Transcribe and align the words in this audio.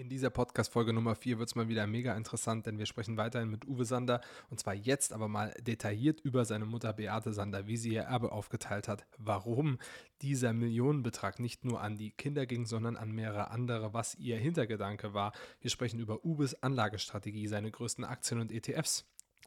In 0.00 0.08
dieser 0.08 0.30
Podcast-Folge 0.30 0.94
Nummer 0.94 1.14
4 1.14 1.38
wird 1.38 1.50
es 1.50 1.54
mal 1.54 1.68
wieder 1.68 1.86
mega 1.86 2.16
interessant, 2.16 2.64
denn 2.64 2.78
wir 2.78 2.86
sprechen 2.86 3.18
weiterhin 3.18 3.50
mit 3.50 3.68
Uwe 3.68 3.84
Sander 3.84 4.22
und 4.48 4.58
zwar 4.58 4.72
jetzt 4.72 5.12
aber 5.12 5.28
mal 5.28 5.52
detailliert 5.60 6.22
über 6.22 6.46
seine 6.46 6.64
Mutter 6.64 6.94
Beate 6.94 7.34
Sander, 7.34 7.66
wie 7.66 7.76
sie 7.76 7.92
ihr 7.92 8.04
Erbe 8.04 8.32
aufgeteilt 8.32 8.88
hat, 8.88 9.04
warum 9.18 9.76
dieser 10.22 10.54
Millionenbetrag 10.54 11.38
nicht 11.38 11.66
nur 11.66 11.82
an 11.82 11.98
die 11.98 12.12
Kinder 12.12 12.46
ging, 12.46 12.64
sondern 12.64 12.96
an 12.96 13.10
mehrere 13.10 13.50
andere, 13.50 13.92
was 13.92 14.14
ihr 14.14 14.38
Hintergedanke 14.38 15.12
war. 15.12 15.34
Wir 15.60 15.68
sprechen 15.68 16.00
über 16.00 16.24
Uwes 16.24 16.62
Anlagestrategie, 16.62 17.46
seine 17.46 17.70
größten 17.70 18.04
Aktien 18.04 18.40
und 18.40 18.52
ETFs, 18.52 19.04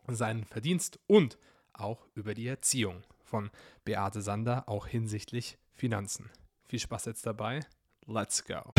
seinen 0.08 0.44
Verdienst 0.44 1.00
und 1.08 1.40
auch 1.74 2.06
über 2.14 2.36
die 2.36 2.46
Erziehung 2.46 3.02
von 3.24 3.50
Beate 3.86 4.22
Sander, 4.22 4.70
auch 4.70 4.86
hinsichtlich 4.86 5.58
Finanzen. 5.74 6.30
Viel 6.68 6.78
Spaß 6.78 7.06
jetzt 7.06 7.26
dabei. 7.26 7.62
Let's 8.08 8.44
go. 8.44 8.74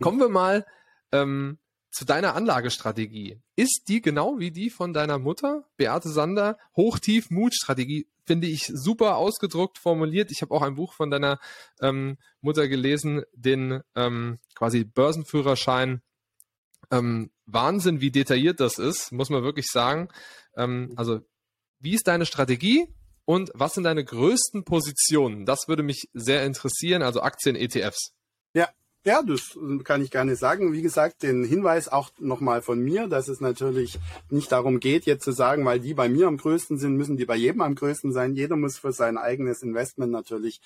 Kommen 0.00 0.20
wir 0.20 0.28
mal 0.28 0.64
ähm, 1.10 1.58
zu 1.90 2.04
deiner 2.04 2.36
Anlagestrategie. 2.36 3.40
Ist 3.56 3.84
die 3.88 4.00
genau 4.00 4.38
wie 4.38 4.52
die 4.52 4.70
von 4.70 4.92
deiner 4.92 5.18
Mutter, 5.18 5.64
Beate 5.76 6.08
Sander, 6.08 6.56
Hoch-Tief-Mut-Strategie? 6.76 8.06
Finde 8.24 8.46
ich 8.46 8.70
super 8.72 9.16
ausgedruckt, 9.16 9.78
formuliert. 9.78 10.30
Ich 10.30 10.42
habe 10.42 10.54
auch 10.54 10.62
ein 10.62 10.76
Buch 10.76 10.92
von 10.92 11.10
deiner 11.10 11.40
ähm, 11.80 12.18
Mutter 12.40 12.68
gelesen, 12.68 13.22
den 13.32 13.80
ähm, 13.96 14.38
quasi 14.54 14.84
Börsenführerschein 14.84 16.02
ähm, 16.90 17.30
Wahnsinn, 17.46 18.00
wie 18.00 18.10
detailliert 18.10 18.60
das 18.60 18.78
ist, 18.78 19.12
muss 19.12 19.30
man 19.30 19.42
wirklich 19.42 19.66
sagen. 19.66 20.08
Ähm, 20.56 20.92
also, 20.96 21.20
wie 21.80 21.94
ist 21.94 22.08
deine 22.08 22.26
Strategie 22.26 22.86
und 23.24 23.50
was 23.54 23.74
sind 23.74 23.84
deine 23.84 24.04
größten 24.04 24.64
Positionen? 24.64 25.46
Das 25.46 25.68
würde 25.68 25.82
mich 25.82 26.08
sehr 26.12 26.44
interessieren, 26.44 27.02
also 27.02 27.20
Aktien, 27.20 27.56
ETFs. 27.56 28.12
Ja, 28.54 28.68
ja, 29.04 29.22
das 29.22 29.56
kann 29.84 30.02
ich 30.02 30.10
gerne 30.10 30.34
sagen. 30.36 30.72
Wie 30.72 30.82
gesagt, 30.82 31.22
den 31.22 31.44
Hinweis 31.44 31.88
auch 31.88 32.10
nochmal 32.18 32.62
von 32.62 32.80
mir, 32.80 33.06
dass 33.06 33.28
es 33.28 33.40
natürlich 33.40 33.98
nicht 34.28 34.50
darum 34.50 34.80
geht, 34.80 35.06
jetzt 35.06 35.24
zu 35.24 35.32
sagen, 35.32 35.64
weil 35.64 35.80
die 35.80 35.94
bei 35.94 36.08
mir 36.08 36.26
am 36.26 36.36
größten 36.36 36.78
sind, 36.78 36.96
müssen 36.96 37.16
die 37.16 37.24
bei 37.24 37.36
jedem 37.36 37.60
am 37.60 37.74
größten 37.74 38.12
sein. 38.12 38.34
Jeder 38.34 38.56
muss 38.56 38.78
für 38.78 38.92
sein 38.92 39.16
eigenes 39.16 39.62
Investment 39.62 40.10
natürlich 40.10 40.60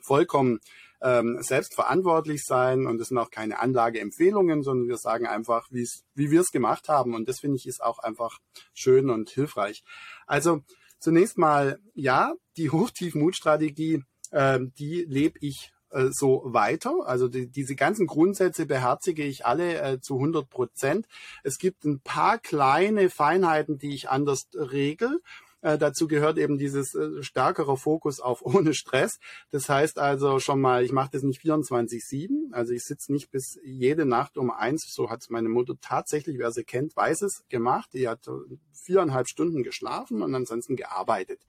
vollkommen 0.00 0.60
ähm, 1.04 1.38
selbst 1.42 1.74
verantwortlich 1.74 2.44
sein 2.44 2.86
und 2.86 3.00
es 3.00 3.08
sind 3.08 3.18
auch 3.18 3.30
keine 3.30 3.60
Anlageempfehlungen, 3.60 4.62
sondern 4.62 4.88
wir 4.88 4.96
sagen 4.96 5.26
einfach, 5.26 5.68
wie 5.70 6.30
wir 6.30 6.40
es 6.40 6.50
gemacht 6.50 6.88
haben 6.88 7.14
und 7.14 7.28
das 7.28 7.40
finde 7.40 7.56
ich 7.56 7.66
ist 7.66 7.82
auch 7.82 7.98
einfach 7.98 8.38
schön 8.72 9.10
und 9.10 9.28
hilfreich. 9.28 9.84
Also 10.26 10.62
zunächst 10.98 11.36
mal, 11.36 11.78
ja, 11.94 12.32
die 12.56 12.70
Hochtief-Mut-Strategie, 12.70 14.02
äh, 14.30 14.60
die 14.78 15.04
lebe 15.06 15.38
ich 15.42 15.74
äh, 15.90 16.08
so 16.10 16.42
weiter. 16.46 17.06
Also 17.06 17.28
die, 17.28 17.48
diese 17.50 17.76
ganzen 17.76 18.06
Grundsätze 18.06 18.64
beherzige 18.64 19.24
ich 19.24 19.44
alle 19.44 19.80
äh, 19.80 20.00
zu 20.00 20.14
100 20.14 20.48
Prozent. 20.48 21.06
Es 21.42 21.58
gibt 21.58 21.84
ein 21.84 22.00
paar 22.00 22.38
kleine 22.38 23.10
Feinheiten, 23.10 23.78
die 23.78 23.94
ich 23.94 24.08
anders 24.08 24.48
regel. 24.54 25.20
Äh, 25.64 25.78
dazu 25.78 26.08
gehört 26.08 26.36
eben 26.36 26.58
dieses 26.58 26.94
äh, 26.94 27.22
stärkere 27.22 27.78
Fokus 27.78 28.20
auf 28.20 28.42
ohne 28.44 28.74
Stress. 28.74 29.18
Das 29.50 29.70
heißt 29.70 29.98
also 29.98 30.38
schon 30.38 30.60
mal, 30.60 30.84
ich 30.84 30.92
mache 30.92 31.12
das 31.12 31.22
nicht 31.22 31.40
24-7. 31.40 32.52
Also 32.52 32.74
ich 32.74 32.84
sitze 32.84 33.10
nicht 33.10 33.30
bis 33.30 33.58
jede 33.64 34.04
Nacht 34.04 34.36
um 34.36 34.50
eins. 34.50 34.84
So 34.92 35.08
hat 35.08 35.22
es 35.22 35.30
meine 35.30 35.48
Mutter 35.48 35.72
tatsächlich, 35.80 36.38
wer 36.38 36.52
sie 36.52 36.64
kennt, 36.64 36.94
weiß 36.94 37.22
es 37.22 37.44
gemacht. 37.48 37.88
Die 37.94 38.08
hat 38.08 38.28
viereinhalb 38.72 39.26
Stunden 39.26 39.62
geschlafen 39.62 40.20
und 40.20 40.34
ansonsten 40.34 40.76
gearbeitet. 40.76 41.40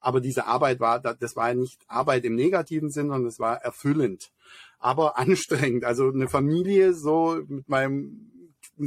Aber 0.00 0.20
diese 0.20 0.46
Arbeit 0.46 0.80
war, 0.80 0.98
das 0.98 1.36
war 1.36 1.54
nicht 1.54 1.84
Arbeit 1.86 2.24
im 2.24 2.34
negativen 2.34 2.90
Sinn, 2.90 3.08
sondern 3.08 3.26
es 3.26 3.38
war 3.38 3.62
erfüllend, 3.62 4.32
aber 4.80 5.16
anstrengend. 5.18 5.84
Also 5.84 6.08
eine 6.08 6.28
Familie 6.28 6.92
so 6.92 7.40
mit 7.46 7.68
meinem 7.68 8.29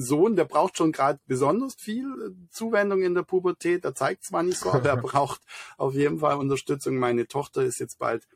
Sohn, 0.01 0.35
der 0.35 0.45
braucht 0.45 0.77
schon 0.77 0.91
gerade 0.91 1.19
besonders 1.27 1.75
viel 1.75 2.05
äh, 2.05 2.49
Zuwendung 2.49 3.01
in 3.01 3.15
der 3.15 3.23
Pubertät. 3.23 3.83
Der 3.83 3.95
zeigt 3.95 4.23
zwar 4.23 4.43
nicht 4.43 4.57
so, 4.57 4.71
aber 4.71 4.89
er 4.89 4.97
braucht 5.01 5.41
auf 5.77 5.93
jeden 5.93 6.19
Fall 6.19 6.37
Unterstützung. 6.37 6.97
Meine 6.97 7.27
Tochter 7.27 7.63
ist 7.63 7.79
jetzt 7.79 7.99
bald 7.99 8.27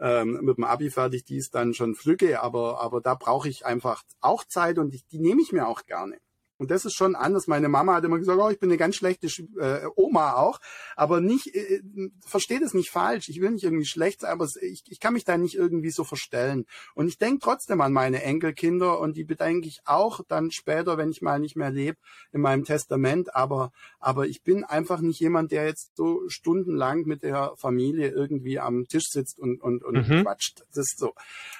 ähm, 0.00 0.38
mit 0.42 0.56
dem 0.56 0.64
Abi 0.64 0.90
fertig, 0.90 1.24
die 1.24 1.36
ist 1.36 1.54
dann 1.54 1.74
schon 1.74 1.94
flügge, 1.94 2.40
aber, 2.40 2.80
aber 2.80 3.00
da 3.00 3.14
brauche 3.14 3.48
ich 3.48 3.66
einfach 3.66 4.02
auch 4.20 4.44
Zeit 4.44 4.78
und 4.78 4.94
ich, 4.94 5.06
die 5.06 5.18
nehme 5.18 5.42
ich 5.42 5.52
mir 5.52 5.68
auch 5.68 5.84
gerne. 5.84 6.18
Und 6.60 6.70
das 6.70 6.84
ist 6.84 6.94
schon 6.94 7.16
anders. 7.16 7.46
Meine 7.46 7.70
Mama 7.70 7.94
hat 7.94 8.04
immer 8.04 8.18
gesagt, 8.18 8.38
oh, 8.38 8.50
ich 8.50 8.60
bin 8.60 8.68
eine 8.68 8.76
ganz 8.76 8.94
schlechte 8.94 9.28
äh, 9.58 9.86
Oma 9.96 10.34
auch, 10.34 10.60
aber 10.94 11.22
nicht, 11.22 11.54
äh, 11.54 11.80
versteht 12.20 12.60
es 12.60 12.74
nicht 12.74 12.90
falsch. 12.90 13.30
Ich 13.30 13.40
will 13.40 13.52
nicht 13.52 13.64
irgendwie 13.64 13.86
schlecht 13.86 14.20
sein, 14.20 14.30
aber 14.30 14.46
ich, 14.60 14.82
ich 14.86 15.00
kann 15.00 15.14
mich 15.14 15.24
da 15.24 15.38
nicht 15.38 15.54
irgendwie 15.54 15.90
so 15.90 16.04
verstellen. 16.04 16.66
Und 16.94 17.08
ich 17.08 17.16
denke 17.16 17.38
trotzdem 17.42 17.80
an 17.80 17.94
meine 17.94 18.22
Enkelkinder 18.22 19.00
und 19.00 19.16
die 19.16 19.24
bedenke 19.24 19.68
ich 19.68 19.80
auch 19.86 20.20
dann 20.28 20.50
später, 20.50 20.98
wenn 20.98 21.10
ich 21.10 21.22
mal 21.22 21.40
nicht 21.40 21.56
mehr 21.56 21.70
lebe, 21.70 21.96
in 22.30 22.42
meinem 22.42 22.64
Testament. 22.64 23.34
Aber, 23.34 23.72
aber 23.98 24.26
ich 24.26 24.42
bin 24.42 24.62
einfach 24.62 25.00
nicht 25.00 25.18
jemand, 25.18 25.52
der 25.52 25.64
jetzt 25.64 25.96
so 25.96 26.28
stundenlang 26.28 27.04
mit 27.06 27.22
der 27.22 27.54
Familie 27.56 28.10
irgendwie 28.10 28.58
am 28.58 28.86
Tisch 28.86 29.08
sitzt 29.08 29.38
und, 29.38 29.62
und, 29.62 29.82
und 29.82 30.06
mhm. 30.06 30.24
quatscht. 30.24 30.62
Das 30.74 30.90
ist 30.90 30.98
so. 30.98 31.14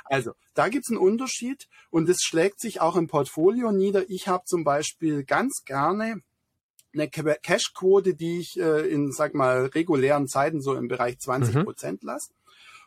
Also, 0.05 0.33
da 0.53 0.69
gibt's 0.69 0.91
einen 0.91 0.99
Unterschied 0.99 1.69
und 1.89 2.07
es 2.11 2.19
schlägt 2.21 2.61
sich 2.61 2.83
auch 2.83 2.97
im 2.97 3.07
Portfolio 3.07 3.73
nieder. 3.73 4.11
Ich 4.11 4.29
habe 4.29 4.45
zum 4.45 4.63
Beispiel 4.63 4.90
ganz 5.27 5.63
gerne 5.65 6.23
eine 6.93 7.09
Cashquote, 7.09 8.15
die 8.15 8.41
ich 8.41 8.59
äh, 8.59 8.89
in, 8.89 9.13
sag 9.13 9.35
mal, 9.35 9.67
regulären 9.67 10.27
Zeiten 10.27 10.61
so 10.61 10.75
im 10.75 10.89
Bereich 10.89 11.19
20 11.19 11.55
mhm. 11.55 11.65
Prozent 11.65 12.03
lasse. 12.03 12.33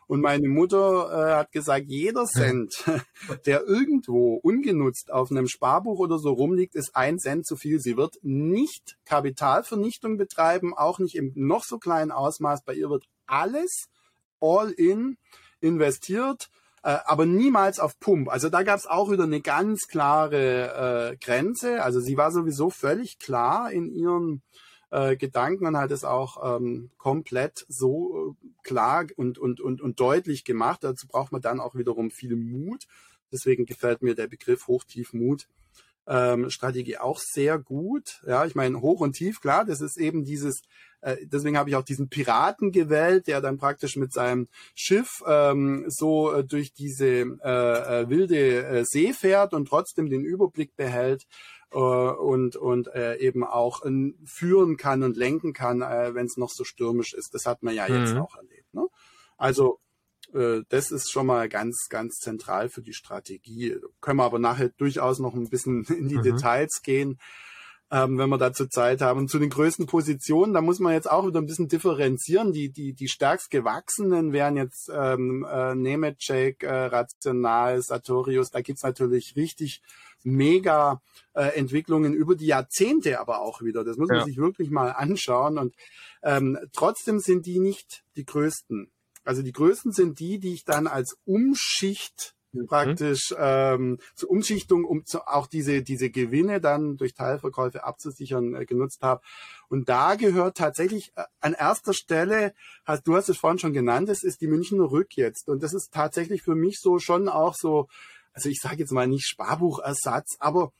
Und 0.06 0.20
meine 0.20 0.48
Mutter 0.48 1.10
äh, 1.10 1.34
hat 1.36 1.52
gesagt, 1.52 1.86
jeder 1.88 2.26
Cent, 2.26 2.84
der 3.46 3.64
irgendwo 3.64 4.34
ungenutzt 4.34 5.10
auf 5.10 5.30
einem 5.30 5.48
Sparbuch 5.48 5.98
oder 5.98 6.18
so 6.18 6.32
rumliegt, 6.32 6.74
ist 6.74 6.94
ein 6.94 7.18
Cent 7.18 7.46
zu 7.46 7.56
viel. 7.56 7.80
Sie 7.80 7.96
wird 7.96 8.16
nicht 8.22 8.98
Kapitalvernichtung 9.06 10.18
betreiben, 10.18 10.74
auch 10.74 10.98
nicht 10.98 11.14
im 11.14 11.32
noch 11.34 11.64
so 11.64 11.78
kleinen 11.78 12.10
Ausmaß. 12.10 12.64
Bei 12.64 12.74
ihr 12.74 12.90
wird 12.90 13.06
alles 13.26 13.86
all 14.40 14.70
in 14.70 15.16
investiert 15.60 16.50
äh, 16.84 16.98
aber 17.06 17.24
niemals 17.24 17.80
auf 17.80 17.98
Pump. 17.98 18.28
Also 18.28 18.50
da 18.50 18.62
gab 18.62 18.78
es 18.78 18.86
auch 18.86 19.10
wieder 19.10 19.24
eine 19.24 19.40
ganz 19.40 19.88
klare 19.88 21.12
äh, 21.12 21.16
Grenze. 21.16 21.82
Also 21.82 21.98
sie 21.98 22.18
war 22.18 22.30
sowieso 22.30 22.68
völlig 22.68 23.18
klar 23.18 23.72
in 23.72 23.90
ihren 23.90 24.42
äh, 24.90 25.16
Gedanken 25.16 25.66
und 25.66 25.78
hat 25.78 25.90
es 25.90 26.04
auch 26.04 26.58
ähm, 26.58 26.90
komplett 26.98 27.64
so 27.68 28.36
äh, 28.42 28.48
klar 28.62 29.06
und, 29.16 29.38
und, 29.38 29.62
und, 29.62 29.80
und 29.80 29.98
deutlich 29.98 30.44
gemacht. 30.44 30.84
Dazu 30.84 31.08
braucht 31.08 31.32
man 31.32 31.40
dann 31.40 31.58
auch 31.58 31.74
wiederum 31.74 32.10
viel 32.10 32.36
Mut. 32.36 32.84
Deswegen 33.32 33.64
gefällt 33.64 34.02
mir 34.02 34.14
der 34.14 34.28
Begriff 34.28 34.68
Hochtiefmut 34.68 35.48
ähm, 36.06 36.50
Strategie 36.50 36.98
auch 36.98 37.18
sehr 37.18 37.58
gut. 37.58 38.20
Ja, 38.26 38.44
ich 38.44 38.54
meine, 38.54 38.80
hoch 38.80 39.00
und 39.00 39.14
tief, 39.14 39.40
klar, 39.40 39.64
das 39.64 39.80
ist 39.80 39.96
eben 39.96 40.24
dieses, 40.24 40.62
äh, 41.00 41.16
deswegen 41.24 41.56
habe 41.56 41.70
ich 41.70 41.76
auch 41.76 41.84
diesen 41.84 42.08
Piraten 42.08 42.72
gewählt, 42.72 43.26
der 43.26 43.40
dann 43.40 43.58
praktisch 43.58 43.96
mit 43.96 44.12
seinem 44.12 44.48
Schiff 44.74 45.22
ähm, 45.26 45.84
so 45.88 46.32
äh, 46.32 46.44
durch 46.44 46.72
diese 46.72 47.06
äh, 47.06 48.02
äh, 48.02 48.08
wilde 48.08 48.64
äh, 48.64 48.84
See 48.84 49.12
fährt 49.12 49.54
und 49.54 49.66
trotzdem 49.68 50.08
den 50.08 50.24
Überblick 50.24 50.76
behält 50.76 51.26
äh, 51.72 51.78
und, 51.78 52.56
und 52.56 52.88
äh, 52.94 53.16
eben 53.16 53.44
auch 53.44 53.84
äh, 53.84 54.12
führen 54.24 54.76
kann 54.76 55.02
und 55.02 55.16
lenken 55.16 55.52
kann, 55.52 55.82
äh, 55.82 56.14
wenn 56.14 56.26
es 56.26 56.36
noch 56.36 56.50
so 56.50 56.64
stürmisch 56.64 57.14
ist. 57.14 57.34
Das 57.34 57.46
hat 57.46 57.62
man 57.62 57.74
ja 57.74 57.86
jetzt 57.86 58.14
mhm. 58.14 58.20
auch 58.20 58.36
erlebt. 58.36 58.72
Ne? 58.72 58.86
Also 59.36 59.80
äh, 60.34 60.62
das 60.68 60.90
ist 60.90 61.10
schon 61.10 61.26
mal 61.26 61.48
ganz, 61.48 61.86
ganz 61.88 62.16
zentral 62.16 62.68
für 62.68 62.82
die 62.82 62.92
Strategie. 62.92 63.76
Können 64.00 64.18
wir 64.18 64.24
aber 64.24 64.38
nachher 64.38 64.70
durchaus 64.70 65.18
noch 65.18 65.34
ein 65.34 65.48
bisschen 65.48 65.84
in 65.88 66.08
die 66.08 66.18
mhm. 66.18 66.22
Details 66.22 66.82
gehen, 66.82 67.18
ähm, 67.90 68.18
wenn 68.18 68.28
wir 68.28 68.38
dazu 68.38 68.66
Zeit 68.66 69.00
haben. 69.00 69.20
Und 69.20 69.30
zu 69.30 69.38
den 69.38 69.50
größten 69.50 69.86
Positionen, 69.86 70.52
da 70.52 70.60
muss 70.60 70.80
man 70.80 70.92
jetzt 70.92 71.10
auch 71.10 71.26
wieder 71.26 71.40
ein 71.40 71.46
bisschen 71.46 71.68
differenzieren. 71.68 72.52
Die, 72.52 72.70
die, 72.70 72.92
die 72.92 73.08
stärkst 73.08 73.50
gewachsenen 73.50 74.32
wären 74.32 74.56
jetzt 74.56 74.90
ähm, 74.92 75.46
äh, 75.48 75.74
Nemetschek, 75.74 76.62
äh, 76.62 76.86
Rational, 76.86 77.80
Sartorius. 77.82 78.50
Da 78.50 78.60
gibt's 78.60 78.82
natürlich 78.82 79.36
richtig 79.36 79.82
mega 80.24 81.02
äh, 81.34 81.48
Entwicklungen 81.58 82.14
über 82.14 82.34
die 82.34 82.46
Jahrzehnte 82.46 83.20
aber 83.20 83.40
auch 83.40 83.60
wieder. 83.60 83.84
Das 83.84 83.98
muss 83.98 84.08
man 84.08 84.18
ja. 84.18 84.24
sich 84.24 84.38
wirklich 84.38 84.70
mal 84.70 84.90
anschauen. 84.90 85.58
Und 85.58 85.74
ähm, 86.22 86.58
trotzdem 86.72 87.20
sind 87.20 87.46
die 87.46 87.60
nicht 87.60 88.04
die 88.16 88.24
größten. 88.24 88.90
Also 89.24 89.42
die 89.42 89.52
größten 89.52 89.92
sind 89.92 90.18
die, 90.20 90.38
die 90.38 90.54
ich 90.54 90.64
dann 90.64 90.86
als 90.86 91.16
Umschicht 91.24 92.34
mhm. 92.52 92.66
praktisch 92.66 93.34
ähm, 93.36 93.98
zur 94.14 94.30
Umschichtung, 94.30 94.84
um 94.84 95.04
zu, 95.04 95.26
auch 95.26 95.46
diese 95.46 95.82
diese 95.82 96.10
Gewinne 96.10 96.60
dann 96.60 96.96
durch 96.96 97.14
Teilverkäufe 97.14 97.84
abzusichern 97.84 98.54
äh, 98.54 98.64
genutzt 98.64 99.02
habe. 99.02 99.20
Und 99.68 99.88
da 99.88 100.14
gehört 100.14 100.56
tatsächlich 100.56 101.12
äh, 101.16 101.24
an 101.40 101.54
erster 101.54 101.94
Stelle, 101.94 102.54
hast 102.84 103.06
du 103.06 103.16
hast 103.16 103.28
es 103.28 103.38
vorhin 103.38 103.58
schon 103.58 103.72
genannt, 103.72 104.08
es 104.08 104.22
ist 104.22 104.40
die 104.40 104.48
Münchner 104.48 104.90
Rück 104.90 105.16
jetzt. 105.16 105.48
Und 105.48 105.62
das 105.62 105.74
ist 105.74 105.92
tatsächlich 105.92 106.42
für 106.42 106.54
mich 106.54 106.78
so 106.80 106.98
schon 106.98 107.28
auch 107.28 107.54
so, 107.54 107.88
also 108.32 108.48
ich 108.48 108.60
sage 108.60 108.78
jetzt 108.78 108.92
mal 108.92 109.06
nicht 109.06 109.26
Sparbuchersatz, 109.26 110.36
aber 110.38 110.72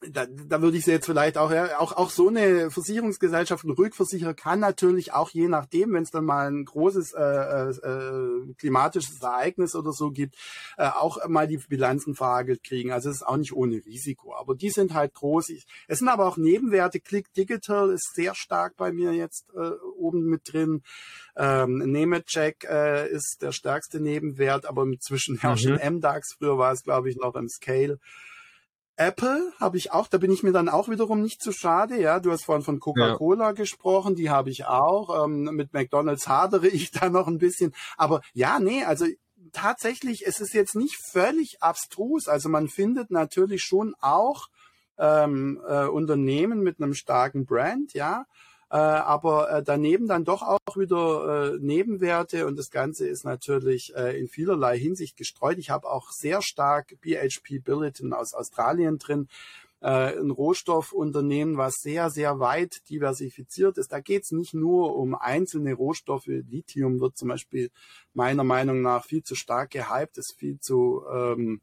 da, 0.00 0.26
da 0.26 0.62
würde 0.62 0.76
ich 0.76 0.84
sie 0.84 0.90
jetzt 0.90 1.06
vielleicht 1.06 1.38
auch, 1.38 1.50
ja, 1.50 1.78
auch, 1.78 1.92
auch 1.92 2.10
so 2.10 2.28
eine 2.28 2.70
Versicherungsgesellschaft, 2.70 3.64
ein 3.64 3.70
Rückversicherer 3.70 4.34
kann 4.34 4.60
natürlich 4.60 5.12
auch 5.12 5.30
je 5.30 5.48
nachdem, 5.48 5.92
wenn 5.92 6.02
es 6.02 6.10
dann 6.10 6.24
mal 6.24 6.50
ein 6.50 6.64
großes 6.64 7.12
äh, 7.12 7.22
äh, 7.22 7.70
äh, 7.70 8.54
klimatisches 8.58 9.20
Ereignis 9.22 9.74
oder 9.74 9.92
so 9.92 10.10
gibt, 10.10 10.36
äh, 10.76 10.88
auch 10.88 11.26
mal 11.28 11.46
die 11.46 11.58
Bilanzen 11.68 12.14
verhagelt 12.14 12.62
kriegen. 12.64 12.92
Also 12.92 13.10
es 13.10 13.16
ist 13.16 13.26
auch 13.26 13.36
nicht 13.36 13.52
ohne 13.52 13.76
Risiko. 13.76 14.34
Aber 14.34 14.54
die 14.54 14.70
sind 14.70 14.94
halt 14.94 15.14
groß. 15.14 15.50
Ich, 15.50 15.66
es 15.88 15.98
sind 15.98 16.08
aber 16.08 16.26
auch 16.26 16.36
Nebenwerte. 16.36 17.00
Click 17.00 17.32
Digital 17.34 17.90
ist 17.90 18.14
sehr 18.14 18.34
stark 18.34 18.76
bei 18.76 18.92
mir 18.92 19.12
jetzt 19.12 19.46
äh, 19.54 19.70
oben 19.96 20.24
mit 20.26 20.52
drin. 20.52 20.82
Ähm, 21.36 21.78
Nemetschek 21.78 22.64
äh, 22.68 23.08
ist 23.08 23.38
der 23.40 23.52
stärkste 23.52 24.00
Nebenwert, 24.00 24.66
aber 24.66 24.84
inzwischen 24.84 25.38
herrscht 25.38 25.66
mhm. 25.66 25.96
MDAX. 25.96 26.34
Früher 26.38 26.58
war 26.58 26.72
es, 26.72 26.82
glaube 26.82 27.10
ich, 27.10 27.16
noch 27.16 27.34
im 27.34 27.48
Scale. 27.48 27.98
Apple 28.96 29.52
habe 29.58 29.76
ich 29.76 29.92
auch, 29.92 30.06
da 30.06 30.18
bin 30.18 30.30
ich 30.30 30.42
mir 30.42 30.52
dann 30.52 30.68
auch 30.68 30.88
wiederum 30.88 31.20
nicht 31.20 31.42
zu 31.42 31.52
schade. 31.52 32.00
Ja, 32.00 32.20
du 32.20 32.30
hast 32.30 32.44
vorhin 32.44 32.64
von 32.64 32.78
Coca-Cola 32.78 33.46
ja. 33.46 33.52
gesprochen, 33.52 34.14
die 34.14 34.30
habe 34.30 34.50
ich 34.50 34.66
auch. 34.66 35.24
Ähm, 35.24 35.44
mit 35.44 35.72
McDonald's 35.72 36.28
hadere 36.28 36.68
ich 36.68 36.90
da 36.92 37.08
noch 37.08 37.26
ein 37.26 37.38
bisschen. 37.38 37.74
Aber 37.96 38.20
ja, 38.32 38.60
nee, 38.60 38.84
also 38.84 39.06
tatsächlich, 39.52 40.26
es 40.26 40.40
ist 40.40 40.54
jetzt 40.54 40.76
nicht 40.76 40.96
völlig 40.96 41.62
abstrus. 41.62 42.28
Also 42.28 42.48
man 42.48 42.68
findet 42.68 43.10
natürlich 43.10 43.62
schon 43.62 43.94
auch 44.00 44.48
ähm, 44.98 45.60
äh, 45.68 45.86
Unternehmen 45.86 46.60
mit 46.60 46.80
einem 46.80 46.94
starken 46.94 47.46
Brand, 47.46 47.94
ja. 47.94 48.26
Äh, 48.74 48.78
aber 48.78 49.50
äh, 49.52 49.62
daneben 49.62 50.08
dann 50.08 50.24
doch 50.24 50.42
auch 50.42 50.76
wieder 50.76 51.54
äh, 51.54 51.58
Nebenwerte 51.60 52.44
und 52.44 52.58
das 52.58 52.72
Ganze 52.72 53.06
ist 53.06 53.24
natürlich 53.24 53.94
äh, 53.94 54.18
in 54.18 54.26
vielerlei 54.26 54.76
Hinsicht 54.76 55.16
gestreut. 55.16 55.58
Ich 55.58 55.70
habe 55.70 55.88
auch 55.88 56.10
sehr 56.10 56.42
stark 56.42 56.96
BHP 57.00 57.60
Billiton 57.62 58.12
aus 58.12 58.34
Australien 58.34 58.98
drin, 58.98 59.28
äh, 59.80 60.18
ein 60.18 60.32
Rohstoffunternehmen, 60.32 61.56
was 61.56 61.74
sehr, 61.74 62.10
sehr 62.10 62.40
weit 62.40 62.88
diversifiziert 62.90 63.78
ist. 63.78 63.92
Da 63.92 64.00
geht 64.00 64.24
es 64.24 64.32
nicht 64.32 64.54
nur 64.54 64.96
um 64.96 65.14
einzelne 65.14 65.74
Rohstoffe. 65.74 66.26
Lithium 66.26 66.98
wird 66.98 67.16
zum 67.16 67.28
Beispiel 67.28 67.70
meiner 68.12 68.42
Meinung 68.42 68.82
nach 68.82 69.04
viel 69.04 69.22
zu 69.22 69.36
stark 69.36 69.70
gehypt, 69.70 70.18
ist 70.18 70.34
viel 70.36 70.58
zu 70.58 71.04
ähm, 71.12 71.60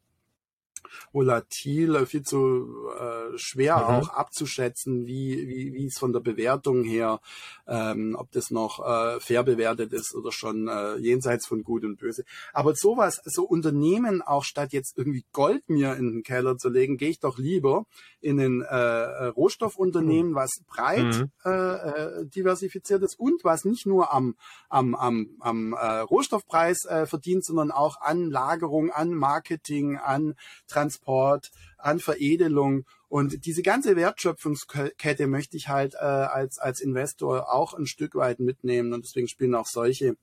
volatil, 1.12 2.06
viel 2.06 2.24
zu 2.24 2.68
äh, 3.00 3.38
schwer 3.38 3.78
mhm. 3.78 3.83
auch 3.83 4.10
abzuschätzen, 4.10 5.06
wie, 5.06 5.48
wie, 5.48 5.74
wie 5.74 5.86
es 5.86 5.98
von 5.98 6.13
der 6.13 6.19
Bewertung 6.19 6.83
her, 6.83 7.19
ähm, 7.68 8.16
ob 8.18 8.31
das 8.31 8.51
noch 8.51 8.80
äh, 8.86 9.19
fair 9.19 9.44
bewertet 9.44 9.94
ist 9.94 10.16
oder 10.16 10.31
schon 10.31 10.68
äh, 10.68 10.95
jenseits 10.98 11.48
von 11.48 11.63
Gut 11.63 11.83
und 11.83 11.98
Böse. 12.00 12.24
Aber 12.54 12.75
sowas, 12.75 13.22
so 13.25 13.44
Unternehmen 13.44 14.22
auch 14.22 14.44
statt 14.44 14.74
jetzt 14.74 14.98
irgendwie 14.98 15.25
Gold 15.31 15.69
mir 15.69 15.95
in 15.95 16.12
den 16.12 16.24
Keller 16.24 16.57
zu 16.57 16.69
legen, 16.69 16.98
gehe 16.98 17.10
ich 17.10 17.19
doch 17.19 17.38
lieber 17.38 17.86
in 18.19 18.39
ein 18.39 18.62
äh, 18.62 18.66
äh 18.66 19.25
Rohstoffunternehmen, 19.27 20.31
mhm. 20.31 20.36
was 20.36 20.51
breit 20.68 21.04
mhm. 21.04 21.31
äh, 21.45 21.50
äh, 21.50 22.25
diversifiziert 22.25 23.01
ist 23.04 23.19
und 23.19 23.44
was 23.44 23.66
nicht 23.66 23.86
nur 23.86 24.13
am, 24.13 24.36
am, 24.69 24.95
am, 24.95 25.30
am 25.39 25.74
äh, 25.74 26.00
Rohstoffpreis 26.00 26.86
äh, 26.86 27.06
verdient, 27.06 27.45
sondern 27.45 27.72
auch 27.72 28.00
an 28.01 28.30
Lagerung, 28.30 28.92
an 28.92 29.13
Marketing, 29.13 29.98
an 29.98 30.36
Transport, 30.71 31.51
an 31.77 32.00
Veredelung. 32.00 32.85
Und 33.09 33.45
diese 33.45 33.62
ganze 33.62 33.95
Wertschöpfungskette 33.95 35.27
möchte 35.27 35.57
ich 35.57 35.68
halt 35.68 35.95
äh, 35.95 35.97
als, 35.97 36.59
als 36.59 36.79
Investor 36.79 37.51
auch 37.53 37.73
ein 37.73 37.88
Stück 37.88 38.15
weit 38.15 38.39
mitnehmen. 38.39 38.94
Und 38.94 39.06
deswegen 39.06 39.27
spielen 39.27 39.56
auch 39.56 39.68
solche 39.68 40.15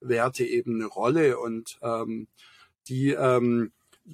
Werte 0.00 0.44
eben 0.44 0.74
eine 0.76 0.86
Rolle. 0.86 1.38
Und 1.38 1.78
ähm, 1.82 2.26
die 2.88 3.10
ähm, 3.10 3.72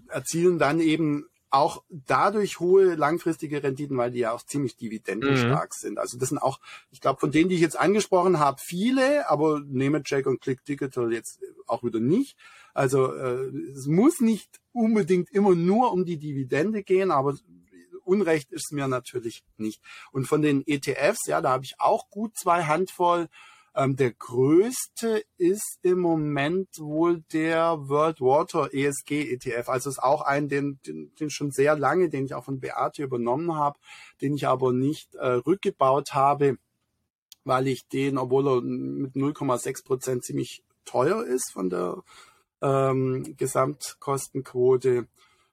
erzielen 0.09 0.59
dann 0.59 0.81
eben 0.81 1.27
auch 1.51 1.83
dadurch 1.89 2.61
hohe 2.61 2.95
langfristige 2.95 3.63
Renditen, 3.63 3.97
weil 3.97 4.11
die 4.11 4.21
ja 4.21 4.33
auch 4.33 4.43
ziemlich 4.43 4.77
dividendenstark 4.77 5.71
mhm. 5.71 5.81
sind. 5.81 5.99
Also 5.99 6.19
das 6.19 6.29
sind 6.29 6.39
auch, 6.39 6.61
ich 6.91 7.01
glaube, 7.01 7.21
von 7.21 7.31
denen, 7.31 7.49
die 7.49 7.55
ich 7.55 7.63
jetzt 7.63 7.79
angesprochen 7.79 8.39
habe, 8.39 8.61
viele, 8.63 9.29
aber 9.31 9.61
Nemetschek 9.61 10.27
und 10.27 10.41
Click 10.43 10.65
Digital 10.65 11.13
jetzt 11.13 11.41
auch 11.69 11.83
wieder 11.83 12.01
nicht. 12.01 12.37
Also 12.75 13.13
äh, 13.13 13.49
es 13.73 13.87
muss 13.87 14.21
nicht 14.21 14.61
unbedingt 14.73 15.31
immer 15.31 15.55
nur 15.55 15.93
um 15.93 16.05
die 16.05 16.19
Dividende 16.19 16.83
gehen, 16.83 17.11
aber 17.11 17.37
Unrecht 18.09 18.51
ist 18.53 18.73
mir 18.73 18.89
natürlich 18.89 19.45
nicht. 19.59 19.83
Und 20.13 20.27
von 20.27 20.43
den 20.43 20.67
ETFs, 20.67 21.27
ja, 21.27 21.41
da 21.41 21.51
habe 21.51 21.65
ich 21.65 21.75
auch 21.79 22.09
gut 22.09 22.37
zwei 22.37 22.65
Handvoll. 22.65 23.29
Ähm, 23.75 23.97
der 23.97 24.13
größte 24.13 25.23
ist 25.37 25.79
im 25.83 26.01
Moment 26.01 26.69
wohl 26.79 27.23
der 27.33 27.77
World 27.89 28.21
Water 28.21 28.73
ESG 28.73 29.31
ETF. 29.31 29.69
Also 29.69 29.91
ist 29.91 30.03
auch 30.03 30.23
ein, 30.23 30.49
den, 30.49 30.81
den, 30.87 31.15
den 31.21 31.31
schon 31.31 31.51
sehr 31.51 31.77
lange, 31.77 32.09
den 32.09 32.25
ich 32.25 32.35
auch 32.35 32.45
von 32.45 32.61
Beate 32.61 33.03
übernommen 33.03 33.55
habe, 33.55 33.79
den 34.23 34.35
ich 34.35 34.49
aber 34.49 34.73
nicht 34.73 35.15
äh, 35.15 35.27
rückgebaut 35.27 36.15
habe, 36.15 36.57
weil 37.45 37.69
ich 37.69 37.87
den, 37.89 38.19
obwohl 38.19 38.49
er 38.49 38.61
mit 38.63 39.15
0,6 39.15 39.85
Prozent 39.85 40.25
ziemlich 40.25 40.65
teuer 40.89 41.25
ist 41.25 41.53
von 41.53 41.71
der 41.71 42.03
ähm, 42.63 43.35
Gesamtkostenquote 43.37 45.07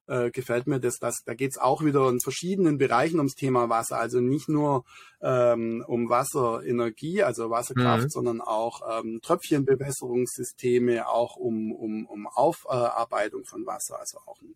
äh, 0.07 0.29
gefällt 0.31 0.67
mir 0.67 0.79
das, 0.79 0.97
dass 0.99 1.23
da 1.25 1.33
geht's 1.33 1.57
auch 1.57 1.83
wieder 1.83 2.07
in 2.09 2.19
verschiedenen 2.19 2.77
Bereichen 2.77 3.17
ums 3.17 3.33
Thema 3.35 3.69
Wasser, 3.69 3.97
also 3.97 4.19
nicht 4.19 4.47
nur 4.47 4.85
ähm, 5.21 5.83
um 5.87 6.09
Wasserenergie, 6.09 7.23
also 7.23 7.49
Wasserkraft, 7.49 8.03
mhm. 8.03 8.09
sondern 8.09 8.41
auch 8.41 8.81
ähm, 8.99 9.19
Tröpfchenbewässerungssysteme, 9.23 11.07
auch 11.07 11.35
um, 11.35 11.71
um, 11.71 12.05
um 12.05 12.27
Aufarbeitung 12.27 13.45
von 13.45 13.65
Wasser, 13.65 13.99
also 13.99 14.19
auch 14.25 14.39
ein, 14.41 14.55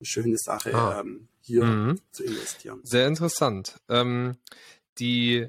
eine 0.00 0.06
schöne 0.06 0.36
Sache, 0.38 0.74
ah. 0.74 1.00
ähm, 1.00 1.28
hier 1.40 1.64
mhm. 1.64 2.00
zu 2.10 2.24
investieren. 2.24 2.80
Sehr 2.82 3.06
interessant. 3.06 3.80
Ähm, 3.88 4.38
die 4.98 5.48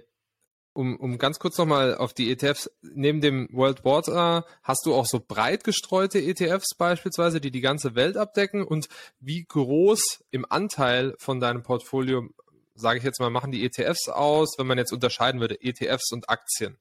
um, 0.73 0.95
um 0.97 1.17
ganz 1.17 1.39
kurz 1.39 1.57
nochmal 1.57 1.95
auf 1.95 2.13
die 2.13 2.31
ETFs, 2.31 2.69
neben 2.81 3.21
dem 3.21 3.49
World 3.51 3.83
Water 3.83 4.45
hast 4.63 4.85
du 4.85 4.93
auch 4.93 5.05
so 5.05 5.19
breit 5.19 5.63
gestreute 5.63 6.19
ETFs 6.19 6.75
beispielsweise, 6.77 7.41
die 7.41 7.51
die 7.51 7.61
ganze 7.61 7.95
Welt 7.95 8.17
abdecken 8.17 8.63
und 8.63 8.87
wie 9.19 9.43
groß 9.43 10.23
im 10.31 10.45
Anteil 10.49 11.15
von 11.17 11.39
deinem 11.39 11.63
Portfolio, 11.63 12.29
sage 12.75 12.99
ich 12.99 13.03
jetzt 13.03 13.19
mal, 13.19 13.29
machen 13.29 13.51
die 13.51 13.65
ETFs 13.65 14.07
aus, 14.09 14.55
wenn 14.57 14.67
man 14.67 14.77
jetzt 14.77 14.93
unterscheiden 14.93 15.41
würde, 15.41 15.61
ETFs 15.61 16.11
und 16.11 16.29
Aktien? 16.29 16.77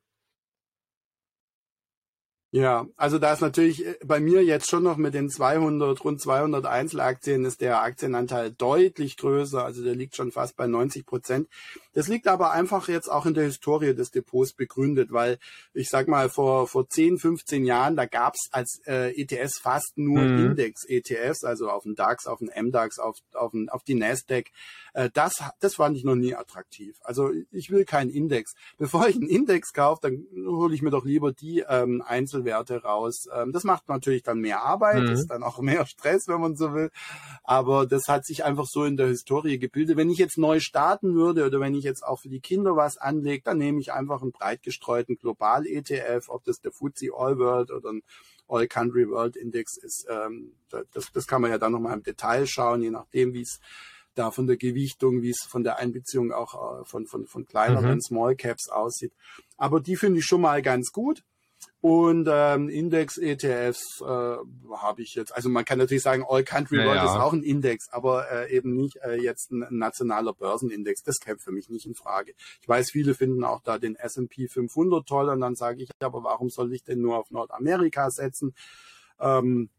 Ja, 2.52 2.88
also 2.96 3.20
da 3.20 3.32
ist 3.32 3.42
natürlich 3.42 3.86
äh, 3.86 3.94
bei 4.04 4.18
mir 4.18 4.42
jetzt 4.42 4.68
schon 4.68 4.82
noch 4.82 4.96
mit 4.96 5.14
den 5.14 5.30
200, 5.30 6.02
rund 6.02 6.20
200 6.20 6.66
Einzelaktien 6.66 7.44
ist 7.44 7.60
der 7.60 7.80
Aktienanteil 7.80 8.50
deutlich 8.50 9.16
größer. 9.16 9.64
Also 9.64 9.84
der 9.84 9.94
liegt 9.94 10.16
schon 10.16 10.32
fast 10.32 10.56
bei 10.56 10.66
90 10.66 11.06
Prozent. 11.06 11.48
Das 11.92 12.08
liegt 12.08 12.26
aber 12.26 12.50
einfach 12.50 12.88
jetzt 12.88 13.08
auch 13.08 13.24
in 13.24 13.34
der 13.34 13.44
Historie 13.44 13.94
des 13.94 14.10
Depots 14.10 14.52
begründet, 14.52 15.12
weil 15.12 15.38
ich 15.74 15.88
sag 15.88 16.08
mal 16.08 16.28
vor, 16.28 16.66
vor 16.66 16.88
10, 16.88 17.18
15 17.18 17.64
Jahren, 17.64 17.94
da 17.94 18.06
gab's 18.06 18.48
als 18.50 18.80
äh, 18.84 19.12
ETS 19.20 19.58
fast 19.58 19.96
nur 19.96 20.22
mhm. 20.22 20.46
Index-ETFs, 20.46 21.44
also 21.44 21.70
auf 21.70 21.84
den 21.84 21.94
DAX, 21.94 22.26
auf 22.26 22.40
den 22.40 22.50
MDAX, 22.56 22.98
auf, 22.98 23.18
auf, 23.32 23.52
den, 23.52 23.68
auf 23.68 23.84
die 23.84 23.94
Nasdaq. 23.94 24.46
Äh, 24.94 25.10
das, 25.12 25.42
das 25.60 25.74
fand 25.76 25.96
ich 25.96 26.04
noch 26.04 26.14
nie 26.14 26.34
attraktiv. 26.34 26.96
Also 27.02 27.30
ich 27.50 27.70
will 27.70 27.84
keinen 27.84 28.10
Index. 28.10 28.54
Bevor 28.78 29.08
ich 29.08 29.16
einen 29.16 29.28
Index 29.28 29.72
kaufe, 29.72 30.00
dann 30.02 30.26
hole 30.46 30.74
ich 30.74 30.82
mir 30.82 30.90
doch 30.90 31.04
lieber 31.04 31.32
die 31.32 31.64
ähm, 31.68 32.02
Einzelwerte 32.06 32.82
raus. 32.82 33.26
Ähm, 33.32 33.52
das 33.52 33.64
macht 33.64 33.88
natürlich 33.88 34.22
dann 34.22 34.40
mehr 34.40 34.62
Arbeit, 34.62 35.02
mhm. 35.02 35.12
ist 35.12 35.28
dann 35.28 35.42
auch 35.42 35.58
mehr 35.60 35.86
Stress, 35.86 36.28
wenn 36.28 36.40
man 36.40 36.56
so 36.56 36.74
will. 36.74 36.90
Aber 37.44 37.86
das 37.86 38.08
hat 38.08 38.24
sich 38.24 38.44
einfach 38.44 38.66
so 38.66 38.84
in 38.84 38.96
der 38.96 39.08
Historie 39.08 39.58
gebildet. 39.58 39.96
Wenn 39.96 40.10
ich 40.10 40.18
jetzt 40.18 40.38
neu 40.38 40.60
starten 40.60 41.14
würde 41.14 41.46
oder 41.46 41.60
wenn 41.60 41.74
ich 41.74 41.84
jetzt 41.84 42.04
auch 42.04 42.20
für 42.20 42.28
die 42.28 42.40
Kinder 42.40 42.76
was 42.76 42.96
anlege, 42.96 43.42
dann 43.44 43.58
nehme 43.58 43.80
ich 43.80 43.92
einfach 43.92 44.22
einen 44.22 44.32
breit 44.32 44.62
gestreuten 44.62 45.16
Global-ETF, 45.16 46.28
ob 46.28 46.44
das 46.44 46.60
der 46.60 46.72
FTSE 46.72 47.12
All 47.14 47.38
World 47.38 47.70
oder 47.70 47.90
ein 47.90 48.02
All 48.48 48.66
Country 48.66 49.08
World 49.08 49.36
Index 49.36 49.76
ist. 49.76 50.06
Ähm, 50.10 50.52
das, 50.92 51.12
das 51.12 51.26
kann 51.26 51.42
man 51.42 51.50
ja 51.50 51.58
dann 51.58 51.72
nochmal 51.72 51.94
im 51.94 52.02
Detail 52.02 52.46
schauen, 52.46 52.82
je 52.82 52.90
nachdem, 52.90 53.32
wie 53.32 53.42
es 53.42 53.60
da 54.14 54.30
von 54.30 54.46
der 54.46 54.56
Gewichtung, 54.56 55.22
wie 55.22 55.30
es 55.30 55.44
von 55.48 55.64
der 55.64 55.78
Einbeziehung 55.78 56.32
auch 56.32 56.80
äh, 56.80 56.84
von, 56.84 57.06
von, 57.06 57.26
von 57.26 57.46
kleineren 57.46 57.94
mhm. 57.94 58.00
Small 58.00 58.36
Caps 58.36 58.68
aussieht. 58.68 59.12
Aber 59.56 59.80
die 59.80 59.96
finde 59.96 60.20
ich 60.20 60.26
schon 60.26 60.40
mal 60.40 60.62
ganz 60.62 60.92
gut. 60.92 61.22
Und 61.82 62.28
ähm, 62.30 62.68
Index-ETFs 62.68 64.02
äh, 64.02 64.04
habe 64.04 65.02
ich 65.02 65.14
jetzt, 65.14 65.34
also 65.34 65.48
man 65.48 65.64
kann 65.64 65.78
natürlich 65.78 66.02
sagen, 66.02 66.24
All 66.28 66.44
Country 66.44 66.76
World 66.76 66.96
ja, 66.96 67.04
ist 67.04 67.20
auch 67.20 67.32
ein 67.32 67.42
Index, 67.42 67.88
aber 67.90 68.30
äh, 68.30 68.54
eben 68.54 68.76
nicht 68.76 68.96
äh, 68.96 69.14
jetzt 69.14 69.50
ein, 69.50 69.66
nationaler 69.70 70.34
Börsenindex. 70.34 71.02
Das 71.02 71.20
kämpft 71.20 71.44
für 71.44 71.52
mich 71.52 71.70
nicht 71.70 71.86
in 71.86 71.94
Frage. 71.94 72.34
Ich 72.60 72.68
weiß, 72.68 72.90
viele 72.90 73.14
finden 73.14 73.44
auch 73.44 73.62
da 73.62 73.78
den 73.78 73.96
S&P 73.96 74.48
500 74.48 75.06
toll 75.06 75.30
und 75.30 75.40
dann 75.40 75.54
sage 75.54 75.82
ich, 75.82 75.90
aber 76.00 76.22
warum 76.22 76.50
soll 76.50 76.72
ich 76.74 76.84
denn 76.84 77.00
nur 77.00 77.18
auf 77.18 77.30
Nordamerika 77.30 78.10
setzen? 78.10 78.54
Ähm, 79.18 79.70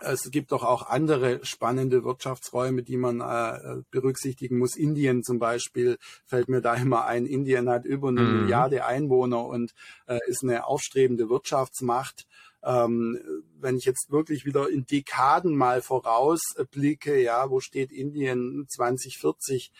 es 0.00 0.30
gibt 0.30 0.52
doch 0.52 0.62
auch 0.62 0.88
andere 0.88 1.44
spannende 1.44 2.04
Wirtschaftsräume, 2.04 2.82
die 2.82 2.96
man 2.96 3.20
äh, 3.20 3.82
berücksichtigen 3.90 4.58
muss. 4.58 4.76
Indien 4.76 5.22
zum 5.22 5.38
Beispiel 5.38 5.98
fällt 6.26 6.48
mir 6.48 6.60
da 6.60 6.74
immer 6.74 7.04
ein. 7.06 7.26
Indien 7.26 7.68
hat 7.68 7.84
über 7.84 8.08
eine 8.08 8.22
mhm. 8.22 8.42
Milliarde 8.42 8.84
Einwohner 8.84 9.44
und 9.46 9.74
äh, 10.06 10.18
ist 10.26 10.42
eine 10.42 10.66
aufstrebende 10.66 11.28
Wirtschaftsmacht. 11.28 12.26
Ähm, 12.62 13.18
wenn 13.58 13.76
ich 13.76 13.84
jetzt 13.84 14.10
wirklich 14.10 14.44
wieder 14.44 14.68
in 14.68 14.84
Dekaden 14.84 15.56
mal 15.56 15.80
vorausblicke, 15.80 17.20
ja, 17.22 17.50
wo 17.50 17.60
steht 17.60 17.90
Indien 17.90 18.66
2040? 18.68 19.72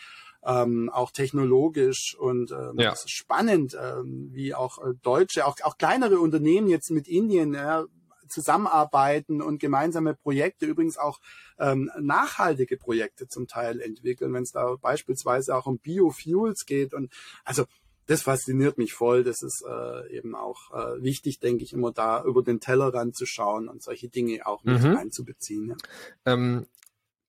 ähm, 0.43 0.91
auch 0.91 1.11
technologisch 1.11 2.17
und 2.19 2.51
ähm, 2.51 2.79
ja. 2.79 2.95
spannend, 3.05 3.77
ähm, 3.79 4.31
wie 4.33 4.55
auch 4.55 4.79
äh, 4.79 4.95
deutsche, 5.03 5.47
auch, 5.47 5.57
auch 5.63 5.77
kleinere 5.77 6.19
Unternehmen 6.19 6.69
jetzt 6.69 6.91
mit 6.91 7.09
Indien 7.09 7.53
ja, 7.53 7.85
zusammenarbeiten 8.31 9.43
und 9.43 9.59
gemeinsame 9.59 10.15
Projekte, 10.15 10.67
übrigens 10.67 10.97
auch 10.97 11.21
ähm, 11.59 11.91
nachhaltige 11.99 12.77
Projekte 12.77 13.29
zum 13.29 13.47
Teil 13.47 13.81
entwickeln, 13.81 14.33
wenn 14.33 14.45
es 14.45 14.53
da 14.53 14.77
beispielsweise 14.81 15.57
auch 15.57 15.67
um 15.67 15.79
Biofuels 15.79 16.65
geht 16.67 16.95
und 16.95 17.13
also 17.45 17.65
das 18.07 18.23
fasziniert 18.23 18.77
mich 18.77 18.93
voll. 18.93 19.23
Das 19.23 19.41
ist 19.41 19.65
äh, 19.65 20.17
eben 20.17 20.35
auch 20.35 20.73
äh, 20.73 21.01
wichtig, 21.01 21.39
denke 21.39 21.63
ich, 21.63 21.73
immer 21.73 21.93
da 21.93 22.25
über 22.25 22.43
den 22.43 22.59
Tellerrand 22.59 23.17
zu 23.17 23.25
schauen 23.25 23.69
und 23.69 23.85
solche 23.85 24.09
Dinge 24.09 24.47
auch 24.47 24.65
mit 24.65 24.83
mhm. 24.83 24.97
einzubeziehen. 24.97 25.69
Ja. 25.69 25.77
Ähm, 26.33 26.67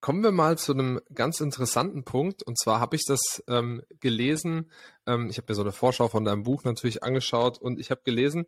Kommen 0.02 0.24
wir 0.24 0.32
mal 0.32 0.58
zu 0.58 0.72
einem 0.72 1.00
ganz 1.14 1.42
interessanten 1.42 2.04
Punkt. 2.04 2.42
Und 2.42 2.58
zwar 2.58 2.80
habe 2.80 2.96
ich 2.96 3.04
das 3.06 3.44
ähm, 3.48 3.84
gelesen. 4.00 4.72
Ähm, 5.06 5.30
ich 5.30 5.38
habe 5.38 5.46
mir 5.50 5.56
so 5.56 5.62
eine 5.62 5.72
Vorschau 5.72 6.08
von 6.08 6.26
deinem 6.26 6.42
Buch 6.42 6.64
natürlich 6.64 7.04
angeschaut 7.04 7.60
und 7.60 7.80
ich 7.80 7.92
habe 7.92 8.02
gelesen, 8.04 8.48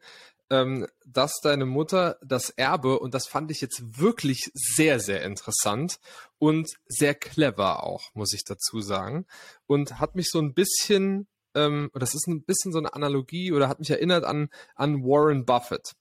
ähm, 0.49 0.87
dass 1.05 1.39
deine 1.41 1.65
Mutter 1.65 2.17
das 2.23 2.49
Erbe, 2.49 2.99
und 2.99 3.13
das 3.13 3.27
fand 3.27 3.51
ich 3.51 3.61
jetzt 3.61 3.99
wirklich 3.99 4.51
sehr, 4.53 4.99
sehr 4.99 5.23
interessant 5.23 5.99
und 6.39 6.69
sehr 6.85 7.15
clever 7.15 7.83
auch, 7.83 8.13
muss 8.13 8.33
ich 8.33 8.43
dazu 8.43 8.81
sagen. 8.81 9.25
Und 9.65 9.99
hat 9.99 10.15
mich 10.15 10.29
so 10.29 10.39
ein 10.39 10.53
bisschen, 10.53 11.27
ähm, 11.55 11.89
das 11.93 12.13
ist 12.13 12.27
ein 12.27 12.43
bisschen 12.43 12.71
so 12.71 12.79
eine 12.79 12.93
Analogie 12.93 13.51
oder 13.51 13.69
hat 13.69 13.79
mich 13.79 13.89
erinnert 13.89 14.25
an, 14.25 14.49
an 14.75 15.03
Warren 15.03 15.45
Buffett. 15.45 15.93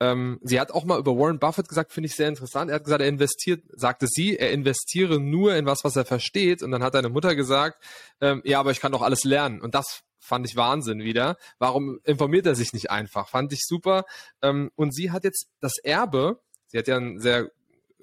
Ähm, 0.00 0.40
sie 0.42 0.60
hat 0.60 0.72
auch 0.72 0.84
mal 0.84 0.98
über 0.98 1.16
Warren 1.16 1.38
Buffett 1.38 1.68
gesagt, 1.68 1.92
finde 1.92 2.08
ich 2.08 2.16
sehr 2.16 2.28
interessant. 2.28 2.70
Er 2.70 2.76
hat 2.76 2.84
gesagt, 2.84 3.00
er 3.00 3.08
investiert, 3.08 3.62
sagte 3.68 4.06
sie, 4.08 4.36
er 4.36 4.50
investiere 4.50 5.20
nur 5.20 5.54
in 5.54 5.66
was, 5.66 5.84
was 5.84 5.96
er 5.96 6.04
versteht. 6.04 6.62
Und 6.62 6.72
dann 6.72 6.82
hat 6.82 6.94
deine 6.94 7.08
Mutter 7.08 7.34
gesagt, 7.34 7.82
ähm, 8.20 8.42
ja, 8.44 8.60
aber 8.60 8.72
ich 8.72 8.80
kann 8.80 8.92
doch 8.92 9.02
alles 9.02 9.24
lernen. 9.24 9.60
Und 9.60 9.74
das 9.74 10.02
fand 10.24 10.46
ich 10.46 10.56
Wahnsinn 10.56 11.00
wieder. 11.00 11.36
Warum 11.58 12.00
informiert 12.04 12.46
er 12.46 12.54
sich 12.54 12.72
nicht 12.72 12.90
einfach? 12.90 13.28
Fand 13.28 13.52
ich 13.52 13.60
super. 13.64 14.04
Ähm, 14.42 14.70
und 14.74 14.94
sie 14.94 15.10
hat 15.10 15.24
jetzt 15.24 15.48
das 15.60 15.78
Erbe, 15.78 16.40
sie 16.68 16.78
hat 16.78 16.88
ja 16.88 16.96
ein 16.96 17.20
sehr 17.20 17.50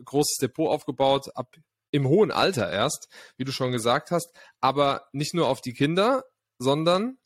großes 0.05 0.37
Depot 0.41 0.69
aufgebaut, 0.69 1.35
ab 1.35 1.55
im 1.91 2.07
hohen 2.07 2.31
Alter 2.31 2.71
erst, 2.71 3.09
wie 3.35 3.43
du 3.43 3.51
schon 3.51 3.73
gesagt 3.73 4.11
hast, 4.11 4.31
aber 4.61 5.07
nicht 5.11 5.33
nur 5.33 5.47
auf 5.47 5.59
die 5.59 5.73
Kinder, 5.73 6.23
sondern, 6.57 7.17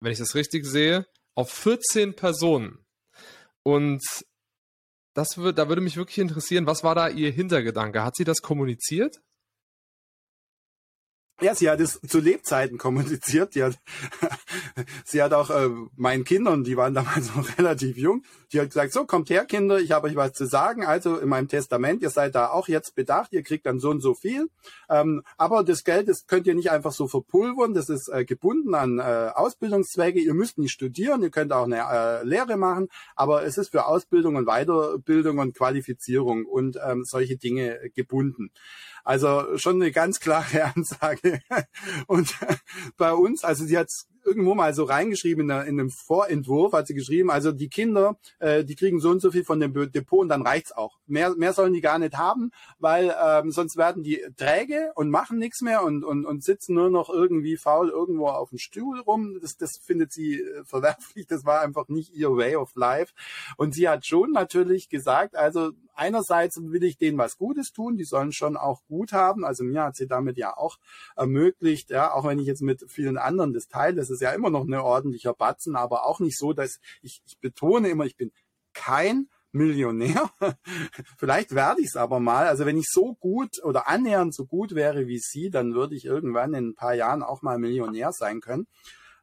wenn 0.00 0.12
ich 0.12 0.18
das 0.18 0.36
richtig 0.36 0.64
sehe, 0.64 1.06
auf 1.34 1.50
14 1.50 2.14
Personen. 2.14 2.84
Und 3.64 4.02
das 5.14 5.30
da 5.30 5.68
würde 5.68 5.80
mich 5.80 5.96
wirklich 5.96 6.18
interessieren, 6.18 6.66
was 6.66 6.84
war 6.84 6.94
da 6.94 7.08
Ihr 7.08 7.32
Hintergedanke? 7.32 8.04
Hat 8.04 8.16
sie 8.16 8.24
das 8.24 8.42
kommuniziert? 8.42 9.20
Ja, 11.44 11.54
sie 11.54 11.68
hat 11.68 11.78
es 11.78 12.00
zu 12.00 12.20
Lebzeiten 12.20 12.78
kommuniziert. 12.78 13.54
Die 13.54 13.62
hat, 13.62 13.78
sie 15.04 15.22
hat 15.22 15.34
auch 15.34 15.50
äh, 15.50 15.68
meinen 15.94 16.24
Kindern, 16.24 16.64
die 16.64 16.78
waren 16.78 16.94
damals 16.94 17.36
noch 17.36 17.46
relativ 17.58 17.98
jung, 17.98 18.22
die 18.50 18.60
hat 18.60 18.68
gesagt, 18.68 18.94
so 18.94 19.04
kommt 19.04 19.28
her, 19.28 19.44
Kinder, 19.44 19.78
ich 19.78 19.92
habe 19.92 20.06
euch 20.06 20.16
was 20.16 20.32
zu 20.32 20.46
sagen. 20.46 20.86
Also 20.86 21.18
in 21.18 21.28
meinem 21.28 21.48
Testament, 21.48 22.00
ihr 22.00 22.08
seid 22.08 22.34
da 22.34 22.48
auch 22.48 22.66
jetzt 22.66 22.94
bedacht, 22.94 23.34
ihr 23.34 23.42
kriegt 23.42 23.66
dann 23.66 23.78
so 23.78 23.90
und 23.90 24.00
so 24.00 24.14
viel. 24.14 24.48
Ähm, 24.88 25.22
aber 25.36 25.64
das 25.64 25.84
Geld, 25.84 26.08
das 26.08 26.26
könnt 26.26 26.46
ihr 26.46 26.54
nicht 26.54 26.70
einfach 26.70 26.92
so 26.92 27.08
verpulvern, 27.08 27.74
das 27.74 27.90
ist 27.90 28.08
äh, 28.08 28.24
gebunden 28.24 28.74
an 28.74 28.98
äh, 28.98 29.30
Ausbildungszwecke. 29.34 30.20
Ihr 30.20 30.32
müsst 30.32 30.56
nicht 30.56 30.72
studieren, 30.72 31.22
ihr 31.22 31.30
könnt 31.30 31.52
auch 31.52 31.66
eine 31.66 31.80
äh, 31.80 32.24
Lehre 32.24 32.56
machen, 32.56 32.88
aber 33.16 33.44
es 33.44 33.58
ist 33.58 33.68
für 33.68 33.84
Ausbildung 33.84 34.36
und 34.36 34.46
Weiterbildung 34.46 35.36
und 35.36 35.54
Qualifizierung 35.54 36.46
und 36.46 36.78
ähm, 36.82 37.04
solche 37.04 37.36
Dinge 37.36 37.90
gebunden. 37.94 38.50
Also 39.04 39.58
schon 39.58 39.80
eine 39.80 39.92
ganz 39.92 40.18
klare 40.18 40.64
Ansage. 40.74 41.40
Und 42.06 42.34
bei 42.96 43.12
uns, 43.12 43.44
also 43.44 43.64
sie 43.64 43.78
hat 43.78 43.90
irgendwo 44.24 44.54
mal 44.54 44.74
so 44.74 44.84
reingeschrieben 44.84 45.50
in, 45.50 45.50
einem 45.50 45.90
Vorentwurf, 45.90 46.72
hat 46.72 46.86
sie 46.86 46.94
geschrieben, 46.94 47.30
also 47.30 47.52
die 47.52 47.68
Kinder, 47.68 48.16
äh, 48.38 48.64
die 48.64 48.74
kriegen 48.74 48.98
so 49.00 49.10
und 49.10 49.20
so 49.20 49.30
viel 49.30 49.44
von 49.44 49.60
dem 49.60 49.74
Depot 49.92 50.20
und 50.20 50.28
dann 50.28 50.42
reicht's 50.42 50.72
auch. 50.72 50.98
Mehr, 51.06 51.34
mehr 51.36 51.52
sollen 51.52 51.74
die 51.74 51.80
gar 51.80 51.98
nicht 51.98 52.16
haben, 52.16 52.50
weil 52.78 53.14
ähm, 53.22 53.50
sonst 53.50 53.76
werden 53.76 54.02
die 54.02 54.24
träge 54.36 54.92
und 54.94 55.10
machen 55.10 55.38
nichts 55.38 55.60
mehr 55.60 55.84
und, 55.84 56.04
und, 56.04 56.24
und 56.24 56.42
sitzen 56.42 56.74
nur 56.74 56.90
noch 56.90 57.10
irgendwie 57.10 57.56
faul 57.56 57.90
irgendwo 57.90 58.28
auf 58.28 58.48
dem 58.48 58.58
Stuhl 58.58 59.00
rum. 59.00 59.38
Das, 59.40 59.56
das 59.56 59.76
findet 59.76 60.12
sie 60.12 60.40
äh, 60.40 60.64
verwerflich, 60.64 61.26
das 61.26 61.44
war 61.44 61.60
einfach 61.60 61.88
nicht 61.88 62.14
ihr 62.14 62.30
Way 62.34 62.56
of 62.56 62.74
Life. 62.74 63.12
Und 63.56 63.74
sie 63.74 63.88
hat 63.88 64.06
schon 64.06 64.32
natürlich 64.32 64.88
gesagt, 64.88 65.36
also 65.36 65.72
einerseits 65.94 66.56
will 66.60 66.84
ich 66.84 66.98
denen 66.98 67.18
was 67.18 67.36
Gutes 67.36 67.72
tun, 67.72 67.96
die 67.96 68.04
sollen 68.04 68.32
schon 68.32 68.56
auch 68.56 68.82
gut 68.86 69.12
haben. 69.12 69.44
Also 69.44 69.64
mir 69.64 69.84
hat 69.84 69.96
sie 69.96 70.06
damit 70.06 70.36
ja 70.36 70.56
auch 70.56 70.78
ermöglicht, 71.16 71.90
ja, 71.90 72.12
auch 72.12 72.24
wenn 72.24 72.38
ich 72.38 72.46
jetzt 72.46 72.62
mit 72.62 72.84
vielen 72.88 73.18
anderen 73.18 73.52
das 73.52 73.68
teile, 73.68 73.96
das 73.96 74.10
ist 74.10 74.20
ja 74.20 74.30
immer 74.32 74.50
noch 74.50 74.64
ein 74.64 74.74
ordentlicher 74.74 75.34
Batzen, 75.34 75.76
aber 75.76 76.04
auch 76.06 76.20
nicht 76.20 76.38
so, 76.38 76.52
dass 76.52 76.78
ich, 77.02 77.22
ich 77.26 77.38
betone 77.38 77.88
immer, 77.88 78.04
ich 78.04 78.16
bin 78.16 78.32
kein 78.72 79.28
Millionär. 79.52 80.30
Vielleicht 81.18 81.54
werde 81.54 81.80
ich 81.80 81.88
es 81.88 81.96
aber 81.96 82.18
mal. 82.18 82.48
Also 82.48 82.66
wenn 82.66 82.76
ich 82.76 82.86
so 82.90 83.14
gut 83.14 83.62
oder 83.62 83.88
annähernd 83.88 84.34
so 84.34 84.46
gut 84.46 84.74
wäre 84.74 85.06
wie 85.06 85.18
Sie, 85.18 85.48
dann 85.48 85.74
würde 85.74 85.94
ich 85.94 86.04
irgendwann 86.04 86.54
in 86.54 86.68
ein 86.70 86.74
paar 86.74 86.94
Jahren 86.94 87.22
auch 87.22 87.40
mal 87.42 87.58
Millionär 87.58 88.10
sein 88.12 88.40
können. 88.40 88.66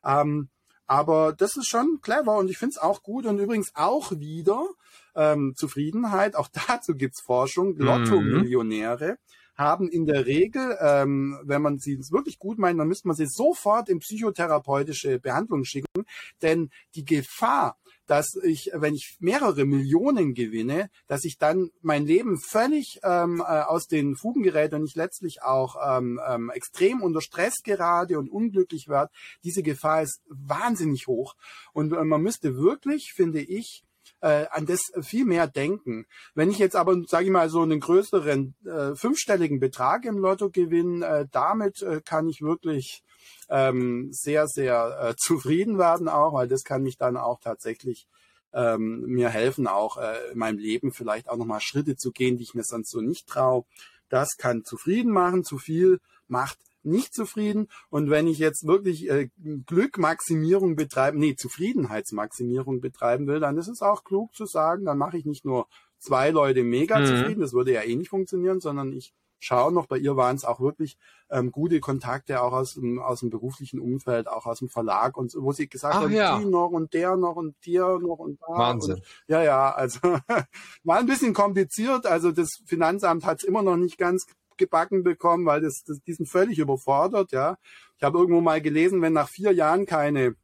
Ähm, 0.04 0.50
aber 0.88 1.34
das 1.34 1.56
ist 1.56 1.70
schon 1.70 2.00
clever 2.02 2.38
und 2.38 2.50
ich 2.50 2.58
finde 2.58 2.74
es 2.76 2.82
auch 2.82 3.04
gut 3.04 3.26
und 3.26 3.40
übrigens 3.40 3.72
auch 3.76 4.12
wieder 4.12 4.66
ähm, 5.16 5.54
Zufriedenheit. 5.56 6.36
Auch 6.36 6.50
dazu 6.68 6.96
gibt's 6.96 7.22
Forschung. 7.22 7.74
Mhm. 7.74 7.82
Lotto-Millionäre 7.82 9.18
haben 9.62 9.90
in 9.90 10.06
der 10.06 10.26
Regel, 10.26 10.78
ähm, 10.82 11.40
wenn 11.44 11.62
man 11.62 11.78
sie 11.78 12.00
wirklich 12.10 12.40
gut 12.40 12.58
meint, 12.58 12.80
dann 12.80 12.88
müsste 12.88 13.08
man 13.08 13.16
sie 13.16 13.28
sofort 13.28 13.90
in 13.90 14.00
psychotherapeutische 14.00 15.20
Behandlung 15.20 15.64
schicken, 15.66 16.06
denn 16.42 16.70
die 16.96 17.06
Gefahr, 17.06 17.78
dass 18.08 18.36
ich, 18.44 18.72
wenn 18.74 18.94
ich 18.94 19.18
mehrere 19.20 19.66
Millionen 19.66 20.34
gewinne, 20.34 20.90
dass 21.08 21.24
ich 21.24 21.38
dann 21.38 21.70
mein 21.82 22.06
Leben 22.06 22.40
völlig 22.40 23.00
ähm, 23.04 23.40
äh, 23.40 23.62
aus 23.62 23.88
den 23.88 24.16
Fugen 24.16 24.44
gerät 24.44 24.74
und 24.74 24.86
ich 24.86 24.96
letztlich 24.96 25.44
auch 25.44 25.76
ähm, 25.88 26.20
ähm, 26.28 26.50
extrem 26.50 27.02
unter 27.02 27.22
Stress 27.22 27.62
gerade 27.64 28.20
und 28.20 28.30
unglücklich 28.30 28.88
werde, 28.88 29.12
diese 29.44 29.64
Gefahr 29.64 30.02
ist 30.02 30.22
wahnsinnig 30.28 31.08
hoch. 31.08 31.36
Und 31.72 31.94
äh, 31.94 32.04
man 32.04 32.22
müsste 32.22 32.58
wirklich, 32.58 33.14
finde 33.14 33.42
ich, 33.42 33.84
äh, 34.22 34.46
an 34.52 34.66
das 34.66 34.80
viel 35.02 35.26
mehr 35.26 35.48
denken. 35.48 36.06
Wenn 36.34 36.50
ich 36.50 36.60
jetzt 36.60 36.76
aber, 36.76 37.02
sage 37.08 37.26
ich 37.26 37.32
mal, 37.32 37.50
so 37.50 37.62
einen 37.62 37.80
größeren 37.80 38.56
äh, 38.66 38.96
fünfstelligen 38.96 39.60
Betrag 39.60 40.06
im 40.06 40.18
Lotto 40.18 40.50
gewinne, 40.50 41.06
äh, 41.06 41.26
damit 41.32 41.82
äh, 41.82 42.02
kann 42.04 42.30
ich 42.30 42.42
wirklich 42.42 43.04
ähm, 43.50 44.10
sehr, 44.12 44.48
sehr 44.48 45.00
äh, 45.02 45.16
zufrieden 45.18 45.78
werden 45.78 46.08
auch, 46.08 46.34
weil 46.34 46.48
das 46.48 46.64
kann 46.64 46.84
mich 46.84 46.98
dann 46.98 47.18
auch 47.18 47.40
tatsächlich 47.40 48.08
ähm, 48.54 49.02
mir 49.08 49.30
helfen, 49.30 49.68
auch 49.68 49.98
äh, 49.98 50.32
in 50.32 50.38
meinem 50.38 50.58
Leben 50.58 50.92
vielleicht 50.92 51.30
auch 51.30 51.38
nochmal 51.38 51.62
Schritte 51.62 51.96
zu 51.96 52.12
gehen, 52.12 52.38
die 52.38 52.44
ich 52.44 52.54
mir 52.54 52.64
sonst 52.64 52.92
so 52.92 53.02
nicht 53.02 53.28
traue. 53.28 53.66
Das 54.10 54.36
kann 54.38 54.64
zufrieden 54.66 55.12
machen, 55.12 55.44
zu 55.44 55.58
viel 55.58 56.00
macht 56.28 56.58
nicht 56.84 57.14
zufrieden. 57.14 57.68
Und 57.90 58.10
wenn 58.10 58.28
ich 58.28 58.40
jetzt 58.40 58.66
wirklich 58.66 59.10
äh, 59.10 59.30
Glückmaximierung 59.66 60.76
betreiben, 60.76 61.20
nee, 61.20 61.36
Zufriedenheitsmaximierung 61.36 62.82
betreiben 62.82 63.28
will, 63.28 63.40
dann 63.40 63.58
ist 63.58 63.68
es 63.68 63.82
auch 63.82 64.04
klug 64.04 64.34
zu 64.36 64.46
sagen, 64.46 64.86
dann 64.86 64.98
mache 64.98 65.18
ich 65.18 65.26
nicht 65.26 65.46
nur 65.46 65.68
zwei 66.00 66.32
Leute 66.32 66.64
mega 66.64 67.00
mhm. 67.00 67.06
zufrieden, 67.06 67.42
das 67.42 67.54
würde 67.54 67.74
ja 67.74 67.82
eh 67.82 67.96
nicht 67.96 68.10
funktionieren, 68.10 68.60
sondern 68.60 68.92
ich 68.92 69.14
schaue 69.42 69.72
noch, 69.72 69.88
bei 69.88 69.98
ihr 69.98 70.16
waren 70.16 70.36
es 70.36 70.46
auch 70.46 70.60
wirklich 70.60 70.98
ähm, 71.30 71.52
gute 71.52 71.80
Kontakte, 71.80 72.42
auch 72.42 72.54
aus 72.54 72.76
dem, 72.76 73.00
aus 73.00 73.22
dem 73.22 73.30
beruflichen 73.30 73.80
Umfeld, 73.80 74.28
auch 74.28 74.46
aus 74.46 74.60
dem 74.60 74.70
Verlag 74.70 75.18
und 75.18 75.32
so, 75.32 75.42
wo 75.42 75.52
sie 75.52 75.68
gesagt 75.68 75.96
Ach, 75.96 76.02
haben, 76.04 76.14
ja. 76.14 76.38
die 76.38 76.46
noch 76.46 76.70
und 76.70 76.94
der 76.94 77.18
noch 77.18 77.36
und 77.36 77.56
der 77.66 78.00
noch 78.00 78.20
und 78.20 78.40
da. 78.42 78.54
Wahnsinn. 78.54 78.96
Und, 78.96 79.04
ja, 79.28 79.42
ja, 79.44 79.72
also 79.72 80.00
war 80.84 80.98
ein 80.98 81.08
bisschen 81.08 81.34
kompliziert. 81.34 82.06
Also 82.06 82.32
das 82.32 82.62
Finanzamt 82.66 83.26
hat 83.26 83.40
es 83.40 83.44
immer 83.44 83.64
noch 83.64 83.78
nicht 83.78 83.98
ganz 83.98 84.28
gebacken 84.58 85.04
bekommen, 85.04 85.46
weil 85.46 85.62
das, 85.62 85.84
das, 85.86 86.00
die 86.02 86.14
sind 86.14 86.28
völlig 86.28 86.60
überfordert, 86.60 87.32
ja. 87.32 87.58
Ich 87.98 88.04
habe 88.04 88.18
irgendwo 88.18 88.42
mal 88.42 88.62
gelesen, 88.62 89.02
wenn 89.02 89.14
nach 89.14 89.30
vier 89.30 89.52
Jahren 89.52 89.86
keine 89.86 90.36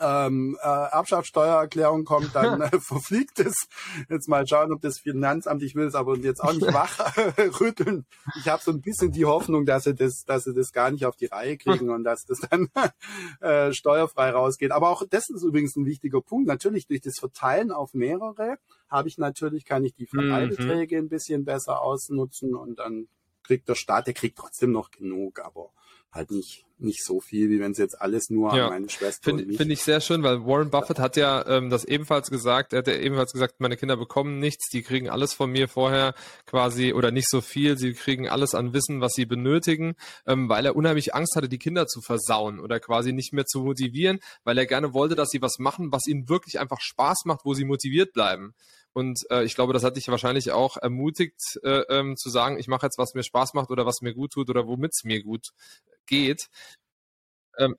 ähm, 0.00 0.56
äh, 0.62 0.66
Erbschaftssteuererklärung 0.66 2.04
kommt, 2.04 2.34
dann 2.34 2.60
äh, 2.60 2.80
verfliegt 2.80 3.38
es. 3.40 3.68
Jetzt 4.08 4.28
mal 4.28 4.46
schauen, 4.46 4.72
ob 4.72 4.80
das 4.80 4.98
Finanzamt, 4.98 5.62
ich 5.62 5.74
will 5.74 5.86
es 5.86 5.94
aber 5.94 6.16
jetzt 6.16 6.40
auch 6.40 6.52
nicht 6.52 6.62
wach 6.72 7.16
rütteln. 7.60 8.06
Ich 8.38 8.48
habe 8.48 8.62
so 8.62 8.70
ein 8.70 8.80
bisschen 8.80 9.12
die 9.12 9.26
Hoffnung, 9.26 9.66
dass 9.66 9.84
sie 9.84 9.94
das, 9.94 10.24
dass 10.24 10.44
sie 10.44 10.54
das 10.54 10.72
gar 10.72 10.90
nicht 10.90 11.06
auf 11.06 11.16
die 11.16 11.26
Reihe 11.26 11.56
kriegen 11.56 11.90
und 11.90 12.04
dass 12.04 12.24
das 12.24 12.40
dann 12.40 12.68
äh, 13.40 13.72
steuerfrei 13.72 14.30
rausgeht. 14.30 14.72
Aber 14.72 14.90
auch 14.90 15.02
das 15.08 15.28
ist 15.28 15.42
übrigens 15.42 15.76
ein 15.76 15.86
wichtiger 15.86 16.20
Punkt. 16.20 16.46
Natürlich 16.46 16.86
durch 16.86 17.00
das 17.00 17.18
Verteilen 17.18 17.70
auf 17.72 17.94
mehrere 17.94 18.56
habe 18.88 19.08
ich 19.08 19.18
natürlich, 19.18 19.64
kann 19.64 19.84
ich 19.84 19.94
die 19.94 20.06
Freibeträge 20.06 20.96
mhm. 20.96 21.06
ein 21.06 21.08
bisschen 21.08 21.44
besser 21.44 21.82
ausnutzen 21.82 22.54
und 22.54 22.78
dann 22.78 23.08
kriegt 23.50 23.68
der 23.68 23.74
Staat, 23.74 24.06
der 24.06 24.14
kriegt 24.14 24.38
trotzdem 24.38 24.70
noch 24.70 24.92
genug, 24.92 25.40
aber 25.40 25.72
halt 26.12 26.30
nicht 26.30 26.64
nicht 26.78 27.04
so 27.04 27.20
viel, 27.20 27.50
wie 27.50 27.60
wenn 27.60 27.72
es 27.72 27.78
jetzt 27.78 28.00
alles 28.00 28.30
nur 28.30 28.56
ja. 28.56 28.64
an 28.64 28.70
meine 28.70 28.88
Schwester 28.88 29.22
Finde 29.22 29.52
find 29.54 29.70
ich 29.70 29.82
sehr 29.82 30.00
schön, 30.00 30.22
weil 30.22 30.46
Warren 30.46 30.70
Buffett 30.70 30.98
hat 30.98 31.16
ja 31.16 31.46
ähm, 31.46 31.68
das 31.68 31.84
ebenfalls 31.84 32.30
gesagt. 32.30 32.72
Er 32.72 32.78
hat 32.78 32.86
ja 32.86 32.94
ebenfalls 32.94 33.32
gesagt, 33.32 33.60
meine 33.60 33.76
Kinder 33.76 33.98
bekommen 33.98 34.38
nichts, 34.38 34.70
die 34.70 34.82
kriegen 34.82 35.10
alles 35.10 35.34
von 35.34 35.50
mir 35.50 35.68
vorher 35.68 36.14
quasi 36.46 36.94
oder 36.94 37.10
nicht 37.10 37.28
so 37.28 37.42
viel. 37.42 37.76
Sie 37.76 37.92
kriegen 37.92 38.30
alles 38.30 38.54
an 38.54 38.72
Wissen, 38.72 39.02
was 39.02 39.12
sie 39.12 39.26
benötigen, 39.26 39.94
ähm, 40.26 40.48
weil 40.48 40.64
er 40.64 40.74
unheimlich 40.74 41.14
Angst 41.14 41.36
hatte, 41.36 41.50
die 41.50 41.58
Kinder 41.58 41.86
zu 41.86 42.00
versauen 42.00 42.60
oder 42.60 42.80
quasi 42.80 43.12
nicht 43.12 43.34
mehr 43.34 43.44
zu 43.44 43.60
motivieren, 43.60 44.20
weil 44.42 44.56
er 44.56 44.64
gerne 44.64 44.94
wollte, 44.94 45.16
dass 45.16 45.28
sie 45.28 45.42
was 45.42 45.58
machen, 45.58 45.92
was 45.92 46.06
ihnen 46.06 46.30
wirklich 46.30 46.58
einfach 46.60 46.80
Spaß 46.80 47.24
macht, 47.26 47.44
wo 47.44 47.52
sie 47.52 47.64
motiviert 47.64 48.14
bleiben. 48.14 48.54
Und 48.92 49.24
äh, 49.30 49.44
ich 49.44 49.54
glaube, 49.54 49.72
das 49.72 49.84
hat 49.84 49.96
dich 49.96 50.08
wahrscheinlich 50.08 50.52
auch 50.52 50.76
ermutigt, 50.76 51.60
äh, 51.62 51.82
ähm, 51.88 52.16
zu 52.16 52.28
sagen, 52.28 52.58
ich 52.58 52.68
mache 52.68 52.86
jetzt, 52.86 52.98
was 52.98 53.14
mir 53.14 53.22
Spaß 53.22 53.54
macht 53.54 53.70
oder 53.70 53.86
was 53.86 54.00
mir 54.00 54.14
gut 54.14 54.32
tut 54.32 54.50
oder 54.50 54.66
womit 54.66 54.92
es 54.92 55.04
mir 55.04 55.22
gut 55.22 55.50
geht. 56.06 56.48
Ähm, 57.56 57.76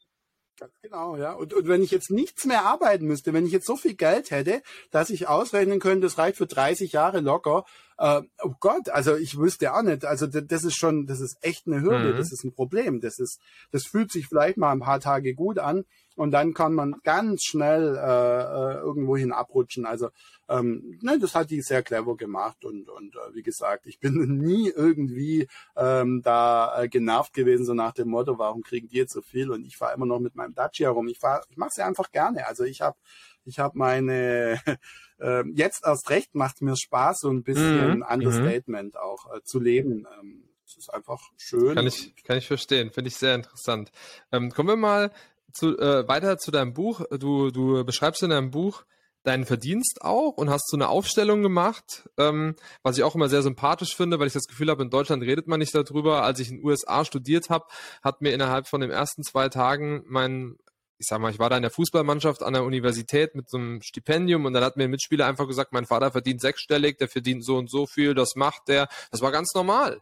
Ganz 0.62 0.74
genau, 0.84 1.16
ja. 1.16 1.34
Und, 1.34 1.56
und 1.56 1.68
wenn 1.68 1.82
ich 1.82 1.90
jetzt 1.90 2.12
nichts 2.12 2.46
mehr 2.46 2.66
arbeiten 2.66 3.08
müsste, 3.08 3.34
wenn 3.34 3.48
ich 3.48 3.52
jetzt 3.52 3.66
so 3.66 3.76
viel 3.76 3.96
Geld 3.96 4.30
hätte, 4.30 4.62
dass 4.92 5.10
ich 5.10 5.28
ausrechnen 5.28 5.80
könnte, 5.80 6.02
das 6.02 6.20
reicht 6.20 6.38
für 6.38 6.46
30 6.46 6.92
Jahre 6.92 7.20
locker, 7.20 7.66
äh, 7.98 8.22
oh 8.44 8.54
Gott, 8.60 8.90
also 8.90 9.16
ich 9.16 9.40
wüsste 9.40 9.74
auch 9.74 9.82
nicht, 9.82 10.06
also 10.06 10.28
das 10.28 10.64
ist 10.64 10.76
schon, 10.76 11.08
das 11.08 11.20
ist 11.20 11.38
echt 11.42 11.66
eine 11.66 11.82
Hürde, 11.82 12.14
mhm. 12.14 12.18
das 12.18 12.32
ist 12.32 12.44
ein 12.44 12.54
Problem, 12.54 13.02
das 13.02 13.18
ist, 13.18 13.40
das 13.72 13.86
fühlt 13.86 14.12
sich 14.12 14.28
vielleicht 14.28 14.58
mal 14.58 14.72
ein 14.72 14.82
paar 14.82 15.00
Tage 15.00 15.34
gut 15.34 15.58
an, 15.58 15.84
und 16.22 16.30
dann 16.30 16.54
kann 16.54 16.76
man 16.76 16.98
ganz 17.04 17.44
schnell 17.44 17.96
äh, 17.96 18.00
äh, 18.00 18.78
irgendwohin 18.78 19.32
abrutschen. 19.32 19.88
Also 19.88 20.10
ähm, 20.48 21.00
ne, 21.02 21.18
das 21.18 21.34
hat 21.34 21.50
die 21.50 21.62
sehr 21.62 21.82
clever 21.82 22.16
gemacht 22.16 22.64
und, 22.64 22.90
und 22.90 23.16
äh, 23.16 23.34
wie 23.34 23.42
gesagt, 23.42 23.88
ich 23.88 24.00
bin 24.00 24.38
nie 24.38 24.70
irgendwie 24.70 25.48
ähm, 25.76 26.22
da 26.24 26.80
äh, 26.80 26.90
genervt 26.90 27.34
gewesen, 27.34 27.66
so 27.66 27.74
nach 27.74 27.94
dem 27.94 28.10
Motto, 28.10 28.38
warum 28.38 28.62
kriegen 28.62 28.88
die 28.88 28.98
jetzt 28.98 29.14
so 29.14 29.24
viel 29.24 29.50
und 29.50 29.66
ich 29.66 29.78
fahre 29.78 29.96
immer 29.96 30.06
noch 30.06 30.20
mit 30.20 30.36
meinem 30.36 30.54
Dacia 30.54 30.92
rum. 30.92 31.08
Ich 31.08 31.18
fahr, 31.18 31.44
ich 31.50 31.58
mache 31.58 31.70
es 31.72 31.78
ja 31.78 31.88
einfach 31.88 32.12
gerne. 32.12 32.46
Also 32.46 32.66
ich 32.66 32.82
habe 32.82 32.98
ich 33.44 33.58
habe 33.58 33.76
meine 33.76 34.62
äh, 35.20 35.44
jetzt 35.56 35.84
erst 35.84 36.12
recht 36.12 36.36
macht 36.36 36.62
mir 36.62 36.78
Spaß, 36.78 37.22
so 37.22 37.32
ein 37.32 37.42
bisschen 37.42 37.96
mhm. 37.96 38.06
Understatement 38.08 38.94
mhm. 38.94 39.00
auch 39.00 39.36
äh, 39.36 39.42
zu 39.42 39.60
leben. 39.60 40.06
Ähm, 40.20 40.52
es 40.72 40.78
ist 40.78 40.94
einfach 40.94 41.20
schön. 41.36 41.76
Kann 41.76 41.88
ich, 41.88 42.16
kann 42.24 42.38
ich 42.38 42.48
verstehen, 42.48 42.92
finde 42.92 43.10
ich 43.10 43.18
sehr 43.18 43.36
interessant. 43.36 43.92
Ähm, 44.32 44.52
kommen 44.52 44.70
wir 44.70 44.78
mal 44.78 45.12
zu, 45.54 45.78
äh, 45.78 46.08
weiter 46.08 46.38
zu 46.38 46.52
deinem 46.52 46.74
Buch. 46.74 47.02
Du, 47.20 47.52
du 47.52 47.84
beschreibst 47.84 48.24
in 48.24 48.30
deinem 48.30 48.52
Buch 48.52 48.84
deinen 49.24 49.46
Verdienst 49.46 50.00
auch 50.02 50.38
und 50.38 50.50
hast 50.50 50.68
so 50.68 50.78
eine 50.78 50.90
Aufstellung 50.90 51.44
gemacht, 51.44 52.10
ähm, 52.18 52.56
was 52.82 52.98
ich 52.98 53.04
auch 53.04 53.14
immer 53.14 53.30
sehr 53.30 53.44
sympathisch 53.44 53.96
finde, 53.96 54.20
weil 54.20 54.28
ich 54.28 54.34
das 54.34 54.48
Gefühl 54.48 54.70
habe, 54.70 54.82
in 54.82 54.90
Deutschland 54.90 55.22
redet 55.24 55.48
man 55.48 55.60
nicht 55.60 55.76
darüber. 55.76 56.24
Als 56.24 56.40
ich 56.40 56.50
in 56.50 56.58
den 56.58 56.66
USA 56.66 57.06
studiert 57.06 57.50
habe, 57.50 57.66
hat 58.02 58.22
mir 58.22 58.34
innerhalb 58.34 58.68
von 58.68 58.82
den 58.82 58.90
ersten 58.90 59.24
zwei 59.24 59.50
Tagen 59.50 60.04
mein 60.08 60.58
ich 61.02 61.08
sag 61.08 61.20
mal, 61.20 61.32
ich 61.32 61.40
war 61.40 61.50
da 61.50 61.56
in 61.56 61.64
der 61.64 61.72
Fußballmannschaft 61.72 62.44
an 62.44 62.54
der 62.54 62.64
Universität 62.64 63.34
mit 63.34 63.50
so 63.50 63.58
einem 63.58 63.82
Stipendium 63.82 64.46
und 64.46 64.54
dann 64.54 64.64
hat 64.64 64.78
mir 64.78 64.84
ein 64.84 64.92
Mitspieler 64.92 65.26
einfach 65.26 65.48
gesagt, 65.48 65.74
mein 65.74 65.88
Vater 65.88 66.12
verdient 66.12 66.42
sechsstellig, 66.42 67.00
der 67.00 67.08
verdient 67.08 67.44
so 67.44 67.58
und 67.58 67.72
so 67.72 67.88
viel, 67.88 68.14
das 68.14 68.36
macht 68.36 68.68
der. 68.68 68.88
Das 69.10 69.22
war 69.22 69.32
ganz 69.32 69.52
normal. 69.56 70.00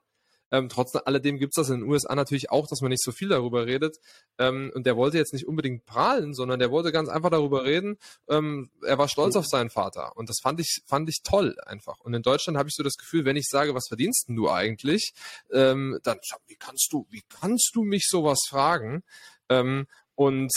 Ähm, 0.51 0.69
trotz 0.69 0.95
alledem 0.95 1.37
gibt's 1.37 1.55
das 1.55 1.69
in 1.69 1.81
den 1.81 1.89
USA 1.89 2.15
natürlich 2.15 2.51
auch, 2.51 2.67
dass 2.67 2.81
man 2.81 2.89
nicht 2.89 3.03
so 3.03 3.11
viel 3.11 3.29
darüber 3.29 3.65
redet. 3.65 3.97
Ähm, 4.37 4.71
und 4.73 4.85
der 4.85 4.97
wollte 4.97 5.17
jetzt 5.17 5.33
nicht 5.33 5.47
unbedingt 5.47 5.85
prahlen, 5.85 6.33
sondern 6.33 6.59
der 6.59 6.71
wollte 6.71 6.91
ganz 6.91 7.09
einfach 7.09 7.29
darüber 7.29 7.65
reden. 7.65 7.97
Ähm, 8.27 8.69
er 8.83 8.97
war 8.97 9.07
stolz 9.07 9.35
auf 9.35 9.45
seinen 9.47 9.69
Vater. 9.69 10.15
Und 10.15 10.29
das 10.29 10.37
fand 10.41 10.59
ich, 10.59 10.81
fand 10.85 11.09
ich 11.09 11.21
toll 11.23 11.55
einfach. 11.65 11.99
Und 12.01 12.13
in 12.13 12.21
Deutschland 12.21 12.57
habe 12.57 12.69
ich 12.69 12.75
so 12.75 12.83
das 12.83 12.95
Gefühl, 12.95 13.25
wenn 13.25 13.35
ich 13.35 13.47
sage, 13.47 13.75
was 13.75 13.87
verdienst 13.87 14.25
denn 14.27 14.35
du 14.35 14.49
eigentlich, 14.49 15.13
ähm, 15.51 15.99
dann, 16.03 16.19
wie 16.47 16.55
kannst 16.55 16.89
du, 16.91 17.07
wie 17.09 17.23
kannst 17.29 17.71
du 17.73 17.83
mich 17.83 18.07
sowas 18.07 18.39
fragen? 18.47 19.03
Ähm, 19.49 19.87
und 20.15 20.51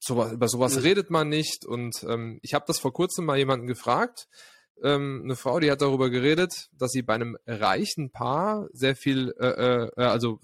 sowas, 0.00 0.32
über 0.32 0.48
sowas 0.48 0.82
redet 0.82 1.10
man 1.10 1.28
nicht. 1.28 1.64
Und 1.64 2.02
ähm, 2.08 2.38
ich 2.42 2.54
habe 2.54 2.64
das 2.66 2.78
vor 2.78 2.92
kurzem 2.92 3.24
mal 3.24 3.38
jemanden 3.38 3.66
gefragt, 3.66 4.28
ähm, 4.82 5.22
eine 5.24 5.36
Frau, 5.36 5.60
die 5.60 5.70
hat 5.70 5.82
darüber 5.82 6.10
geredet, 6.10 6.68
dass 6.72 6.92
sie 6.92 7.02
bei 7.02 7.14
einem 7.14 7.36
reichen 7.46 8.10
Paar 8.10 8.68
sehr 8.72 8.96
viel, 8.96 9.34
äh, 9.38 9.46
äh, 9.46 9.90
äh 9.96 10.02
also 10.02 10.40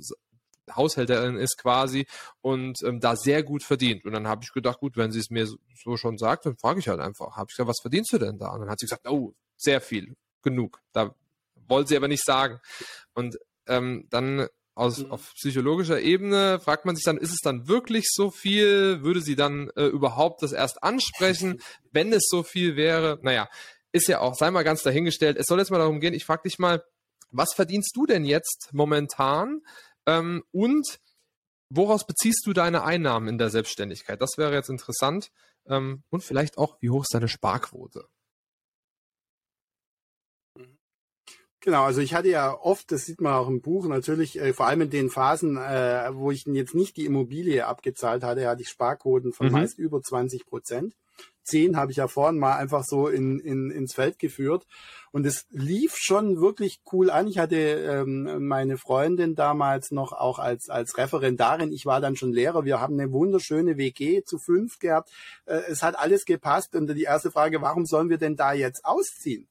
Haushälterin 0.75 1.37
ist 1.37 1.59
quasi 1.59 2.07
und 2.41 2.83
ähm, 2.85 3.01
da 3.01 3.17
sehr 3.17 3.43
gut 3.43 3.63
verdient. 3.63 4.05
Und 4.05 4.13
dann 4.13 4.29
habe 4.29 4.43
ich 4.45 4.53
gedacht, 4.53 4.79
gut, 4.79 4.97
wenn 4.97 5.13
sie 5.13 5.19
es 5.19 5.31
mir 5.31 5.47
so, 5.47 5.57
so 5.75 5.97
schon 5.97 6.19
sagt, 6.19 6.47
dann 6.47 6.57
frage 6.57 6.81
ich 6.81 6.89
halt 6.89 7.01
einfach. 7.01 7.37
Habe 7.37 7.49
ich 7.51 7.57
gesagt, 7.57 7.69
was 7.69 7.81
verdienst 7.81 8.13
du 8.13 8.19
denn 8.19 8.39
da? 8.39 8.53
Und 8.53 8.61
dann 8.61 8.71
hat 8.71 8.79
sie 8.79 8.87
gesagt, 8.87 9.09
oh, 9.09 9.35
sehr 9.57 9.81
viel, 9.81 10.17
genug. 10.43 10.81
Da 10.93 11.15
wollte 11.69 11.89
sie 11.89 11.97
aber 11.97 12.09
nicht 12.09 12.25
sagen. 12.25 12.61
Und 13.15 13.39
ähm, 13.67 14.07
dann 14.11 14.49
aus, 14.75 14.99
mhm. 14.99 15.11
auf 15.11 15.35
psychologischer 15.35 16.01
Ebene 16.01 16.59
fragt 16.61 16.87
man 16.87 16.97
sich 16.97 17.05
dann, 17.05 17.19
ist 17.19 17.33
es 17.33 17.41
dann 17.43 17.69
wirklich 17.69 18.07
so 18.11 18.31
viel? 18.31 19.03
Würde 19.03 19.21
sie 19.21 19.37
dann 19.37 19.71
äh, 19.77 19.87
überhaupt 19.87 20.43
das 20.43 20.53
erst 20.53 20.83
ansprechen, 20.83 21.61
wenn 21.93 22.13
es 22.13 22.27
so 22.29 22.43
viel 22.43 22.77
wäre? 22.77 23.19
Naja, 23.23 23.49
ist 23.93 24.09
ja 24.09 24.21
auch, 24.21 24.35
sei 24.35 24.51
mal 24.51 24.65
ganz 24.65 24.83
dahingestellt. 24.83 25.37
Es 25.37 25.47
soll 25.47 25.59
jetzt 25.59 25.71
mal 25.71 25.79
darum 25.79 26.01
gehen, 26.01 26.15
ich 26.15 26.25
frage 26.25 26.43
dich 26.45 26.59
mal, 26.59 26.85
was 27.31 27.55
verdienst 27.55 27.93
du 27.95 28.07
denn 28.07 28.25
jetzt 28.25 28.71
momentan 28.73 29.61
ähm, 30.07 30.43
und 30.53 30.99
woraus 31.71 32.07
beziehst 32.07 32.47
du 32.47 32.53
deine 32.53 32.85
Einnahmen 32.85 33.29
in 33.29 33.39
der 33.39 33.51
Selbstständigkeit? 33.51 34.21
Das 34.21 34.37
wäre 34.37 34.55
jetzt 34.55 34.69
interessant. 34.69 35.31
Ähm, 35.67 36.03
und 36.11 36.23
vielleicht 36.23 36.59
auch, 36.59 36.77
wie 36.81 36.91
hoch 36.91 37.03
ist 37.03 37.15
deine 37.15 37.29
Sparquote? 37.29 38.07
Genau, 41.65 41.85
also 41.85 42.01
ich 42.01 42.13
hatte 42.13 42.29
ja 42.29 42.59
oft, 42.61 42.91
das 42.91 43.07
sieht 43.07 43.21
man 43.21 43.35
auch 43.35 43.47
im 43.47 43.61
Buch 43.61 43.87
natürlich, 43.87 44.39
äh, 44.41 44.53
vor 44.53 44.67
allem 44.67 44.81
in 44.81 44.91
den 44.91 45.11
Phasen, 45.11 45.57
äh, 45.57 46.11
wo 46.13 46.33
ich 46.33 46.45
jetzt 46.47 46.75
nicht 46.75 46.97
die 46.97 47.07
Immobilie 47.07 47.65
abgezahlt 47.67 48.25
hatte, 48.25 48.49
hatte 48.49 48.63
ich 48.63 48.69
Sparquoten 48.69 49.33
von 49.33 49.47
mhm. 49.47 49.53
meist 49.53 49.79
über 49.79 50.03
20 50.03 50.45
Prozent. 50.45 50.97
Zehn 51.45 51.77
habe 51.77 51.93
ich 51.93 51.99
ja 51.99 52.09
vorhin 52.09 52.39
mal 52.39 52.57
einfach 52.57 52.83
so 52.83 53.07
in, 53.07 53.39
in, 53.39 53.71
ins 53.71 53.95
Feld 53.95 54.19
geführt. 54.19 54.67
Und 55.13 55.25
es 55.25 55.47
lief 55.51 55.95
schon 55.97 56.41
wirklich 56.41 56.81
cool 56.93 57.11
an. 57.11 57.29
Ich 57.29 57.39
hatte 57.39 57.57
ähm, 57.57 58.47
meine 58.47 58.77
Freundin 58.77 59.37
damals 59.37 59.93
noch 59.93 60.13
auch 60.13 60.41
als, 60.41 60.69
als 60.69 60.97
Referendarin. 60.99 61.73
Ich 61.73 61.87
war 61.87 62.01
dann 62.01 62.17
schon 62.17 62.33
Lehrer. 62.33 62.65
Wir 62.65 62.81
haben 62.81 62.99
eine 62.99 63.13
wunderschöne 63.13 63.77
WG 63.77 64.23
zu 64.25 64.39
fünf 64.39 64.79
gehabt. 64.81 65.11
Äh, 65.45 65.61
es 65.69 65.83
hat 65.83 65.97
alles 65.97 66.25
gepasst. 66.25 66.75
Und 66.75 66.93
die 66.93 67.03
erste 67.03 67.31
Frage, 67.31 67.61
warum 67.61 67.87
sollen 67.87 68.09
wir 68.09 68.19
denn 68.19 68.37
da 68.37 68.53
jetzt 68.53 68.85
ausziehen? 68.85 69.49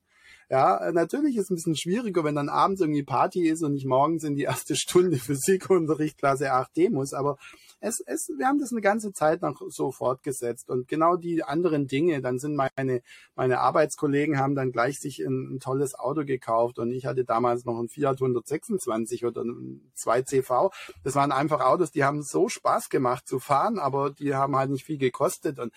Ja, 0.52 0.92
natürlich 0.92 1.38
ist 1.38 1.46
es 1.46 1.50
ein 1.50 1.56
bisschen 1.56 1.78
schwieriger, 1.78 2.26
wenn 2.26 2.36
dann 2.36 2.50
abends 2.50 2.82
irgendwie 2.82 3.04
Party 3.04 3.48
ist 3.48 3.64
und 3.64 3.74
ich 3.74 3.86
morgens 3.86 4.26
in 4.26 4.36
die 4.36 4.44
erste 4.44 4.76
Stunde 4.76 5.16
Physikunterricht 5.18 6.18
Klasse 6.18 6.52
8D 6.52 6.90
muss, 6.92 7.14
aber 7.14 7.38
es, 7.80 8.04
es, 8.06 8.30
wir 8.38 8.48
haben 8.48 8.60
das 8.60 8.74
eine 8.74 8.82
ganze 8.82 9.14
Zeit 9.14 9.42
noch 9.42 9.62
so 9.70 9.94
fortgesetzt 9.94 10.70
und 10.70 10.90
genau 10.90 11.16
die 11.16 11.42
anderen 11.42 11.88
Dinge, 11.88 12.20
dann 12.20 12.38
sind 12.38 12.58
meine, 12.58 13.02
meine 13.34 13.62
Arbeitskollegen 13.62 14.40
haben 14.40 14.54
dann 14.56 14.74
gleich 14.74 15.00
sich 15.00 15.20
ein, 15.20 15.56
ein 15.56 15.60
tolles 15.62 15.98
Auto 15.98 16.26
gekauft 16.26 16.80
und 16.80 16.92
ich 16.92 17.06
hatte 17.06 17.24
damals 17.24 17.64
noch 17.64 17.80
ein 17.80 17.88
Fiat 17.88 18.18
126 18.22 19.24
oder 19.24 19.46
ein 19.46 19.94
2CV. 19.96 20.74
Das 21.06 21.16
waren 21.16 21.32
einfach 21.32 21.62
Autos, 21.62 21.92
die 21.92 22.04
haben 22.04 22.24
so 22.24 22.50
Spaß 22.50 22.90
gemacht 22.90 23.26
zu 23.26 23.40
fahren, 23.40 23.80
aber 23.80 24.10
die 24.12 24.36
haben 24.36 24.58
halt 24.58 24.72
nicht 24.72 24.84
viel 24.84 24.98
gekostet 24.98 25.60
und 25.60 25.72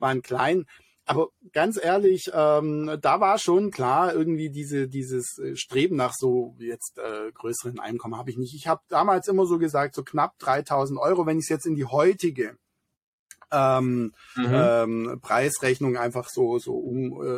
waren 0.00 0.20
klein. 0.20 0.66
Aber 1.06 1.28
ganz 1.52 1.78
ehrlich, 1.82 2.30
ähm, 2.34 2.98
da 3.00 3.20
war 3.20 3.38
schon 3.38 3.70
klar, 3.70 4.12
irgendwie 4.12 4.50
diese, 4.50 4.88
dieses 4.88 5.38
äh, 5.38 5.54
Streben 5.54 5.94
nach 5.94 6.12
so 6.12 6.56
jetzt 6.58 6.98
äh, 6.98 7.30
größeren 7.32 7.78
Einkommen 7.78 8.16
habe 8.16 8.30
ich 8.30 8.36
nicht. 8.36 8.54
Ich 8.54 8.66
habe 8.66 8.82
damals 8.88 9.28
immer 9.28 9.46
so 9.46 9.58
gesagt, 9.58 9.94
so 9.94 10.02
knapp 10.02 10.36
3000 10.40 10.98
Euro, 10.98 11.24
wenn 11.24 11.38
ich 11.38 11.44
es 11.44 11.48
jetzt 11.48 11.66
in 11.66 11.76
die 11.76 11.84
heutige 11.84 12.58
ähm, 13.52 14.12
mhm. 14.34 14.46
ähm, 14.52 15.20
Preisrechnung 15.22 15.96
einfach 15.96 16.28
so 16.28 16.58
so 16.58 16.74
umrechne. 16.74 17.32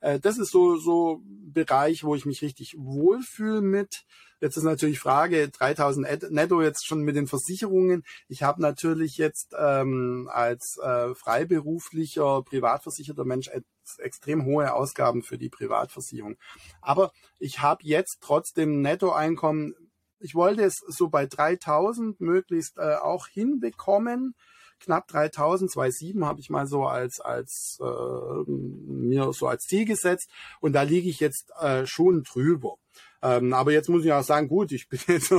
Äh, 0.00 0.14
äh, 0.14 0.20
das 0.20 0.38
ist 0.38 0.50
so 0.50 0.76
so 0.76 1.22
Bereich, 1.24 2.02
wo 2.04 2.16
ich 2.16 2.26
mich 2.26 2.42
richtig 2.42 2.74
wohlfühle 2.76 3.60
mit. 3.60 4.04
Jetzt 4.40 4.56
ist 4.56 4.64
natürlich 4.64 5.00
Frage 5.00 5.48
3000 5.48 6.30
netto 6.30 6.62
jetzt 6.62 6.86
schon 6.86 7.02
mit 7.02 7.16
den 7.16 7.26
Versicherungen. 7.26 8.04
Ich 8.28 8.42
habe 8.42 8.62
natürlich 8.62 9.18
jetzt 9.18 9.54
ähm, 9.58 10.28
als 10.32 10.78
äh, 10.82 11.14
freiberuflicher 11.14 12.42
privatversicherter 12.42 13.24
Mensch 13.24 13.50
extrem 13.98 14.44
hohe 14.44 14.74
Ausgaben 14.74 15.22
für 15.22 15.38
die 15.38 15.48
Privatversicherung. 15.48 16.36
Aber 16.82 17.12
ich 17.38 17.60
habe 17.60 17.80
jetzt 17.84 18.18
trotzdem 18.20 18.82
Nettoeinkommen 18.82 19.74
ich 20.20 20.34
wollte 20.34 20.64
es 20.64 20.78
so 20.86 21.08
bei 21.08 21.26
3000 21.26 22.20
möglichst 22.20 22.78
äh, 22.78 22.96
auch 22.96 23.28
hinbekommen. 23.28 24.34
Knapp 24.80 25.08
3000, 25.08 25.70
2,7 25.72 26.24
habe 26.24 26.40
ich 26.40 26.50
mal 26.50 26.66
so 26.66 26.86
als, 26.86 27.20
als 27.20 27.78
äh, 27.80 28.50
mir 28.50 29.32
so 29.32 29.48
als 29.48 29.64
Ziel 29.64 29.84
gesetzt. 29.84 30.28
Und 30.60 30.72
da 30.72 30.82
liege 30.82 31.08
ich 31.08 31.20
jetzt 31.20 31.50
äh, 31.60 31.86
schon 31.86 32.22
drüber. 32.22 32.76
Ähm, 33.20 33.52
aber 33.52 33.72
jetzt 33.72 33.88
muss 33.88 34.04
ich 34.04 34.12
auch 34.12 34.22
sagen, 34.22 34.48
gut, 34.48 34.72
ich 34.72 34.88
bin 34.88 35.00
jetzt 35.08 35.34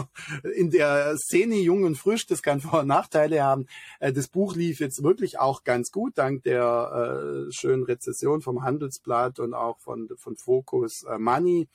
in 0.55 0.69
der 0.69 1.15
Szene 1.17 1.55
jung 1.55 1.83
und 1.83 1.95
frisch, 1.95 2.25
das 2.25 2.41
kann 2.41 2.61
Vor- 2.61 2.81
und 2.81 2.87
Nachteile 2.87 3.43
haben. 3.43 3.67
Äh, 3.99 4.11
das 4.11 4.27
Buch 4.27 4.55
lief 4.55 4.79
jetzt 4.79 5.03
wirklich 5.03 5.39
auch 5.39 5.63
ganz 5.63 5.91
gut, 5.91 6.17
dank 6.17 6.43
der 6.43 7.47
äh, 7.47 7.51
schönen 7.51 7.83
Rezession 7.83 8.41
vom 8.41 8.63
Handelsblatt 8.63 9.39
und 9.39 9.53
auch 9.53 9.79
von, 9.79 10.09
von 10.17 10.35
Focus 10.35 11.03
äh, 11.03 11.17
Money. 11.17 11.67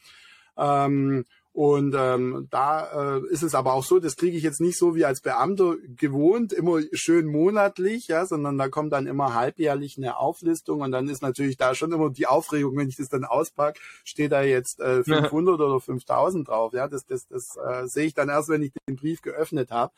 Ähm, 0.57 1.25
Und 1.55 1.95
ähm, 1.97 2.49
da 2.51 3.19
äh, 3.19 3.27
ist 3.29 3.45
es 3.45 3.55
aber 3.55 3.75
auch 3.75 3.85
so, 3.85 4.01
das 4.01 4.17
kriege 4.17 4.37
ich 4.37 4.43
jetzt 4.43 4.61
nicht 4.61 4.77
so 4.77 4.97
wie 4.97 5.05
als 5.05 5.21
Beamter 5.21 5.77
gewohnt, 5.87 6.53
immer 6.53 6.81
schön 6.93 7.27
monatlich, 7.27 8.09
ja, 8.09 8.27
sondern 8.27 8.59
da 8.59 8.69
kommt 8.69 8.93
dann 8.93 9.07
immer 9.07 9.35
halbjährlich 9.35 9.97
eine 9.97 10.17
Auflistung 10.17 10.81
und 10.81 10.91
dann 10.91 11.09
ist 11.09 11.23
natürlich 11.23 11.57
da 11.57 11.77
schon 11.77 11.93
immer 11.93 12.11
die 12.11 12.27
Aufregung, 12.27 12.77
wenn 12.77 12.89
ich 12.89 12.97
das 12.97 13.09
dann 13.09 13.25
auspacke, 13.25 13.79
steht 14.03 14.33
da 14.33 14.43
jetzt 14.43 14.81
äh, 14.81 15.05
500 15.05 15.61
ja. 15.61 15.67
oder 15.67 15.81
5000 15.81 16.49
drauf, 16.49 16.73
ja, 16.73 16.89
das, 16.89 17.07
das, 17.07 17.29
das 17.29 17.57
äh, 17.57 17.87
sehe 17.87 18.07
ich 18.07 18.15
dann 18.15 18.31
erst, 18.31 18.49
wenn 18.49 18.65
ich 18.65 18.73
den 18.89 18.97
Brief 18.97 19.23
geöffnet 19.23 19.71
habe. 19.71 19.93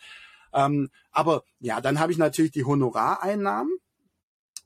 Ähm, 0.52 0.90
aber 1.10 1.42
ja, 1.60 1.80
dann 1.80 1.98
habe 2.00 2.12
ich 2.12 2.18
natürlich 2.18 2.52
die 2.52 2.66
Honorareinnahmen 2.66 3.78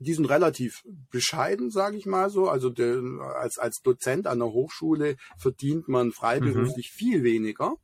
die 0.01 0.15
sind 0.15 0.27
relativ 0.27 0.83
bescheiden, 1.11 1.71
sage 1.71 1.97
ich 1.97 2.07
mal 2.07 2.31
so. 2.31 2.49
Also 2.49 2.71
der, 2.71 3.03
als, 3.37 3.59
als 3.59 3.83
Dozent 3.83 4.27
an 4.27 4.39
der 4.39 4.49
Hochschule 4.49 5.17
verdient 5.37 5.89
man 5.89 6.11
freiberuflich 6.11 6.91
mhm. 6.93 6.97
viel 6.97 7.23
weniger, 7.23 7.75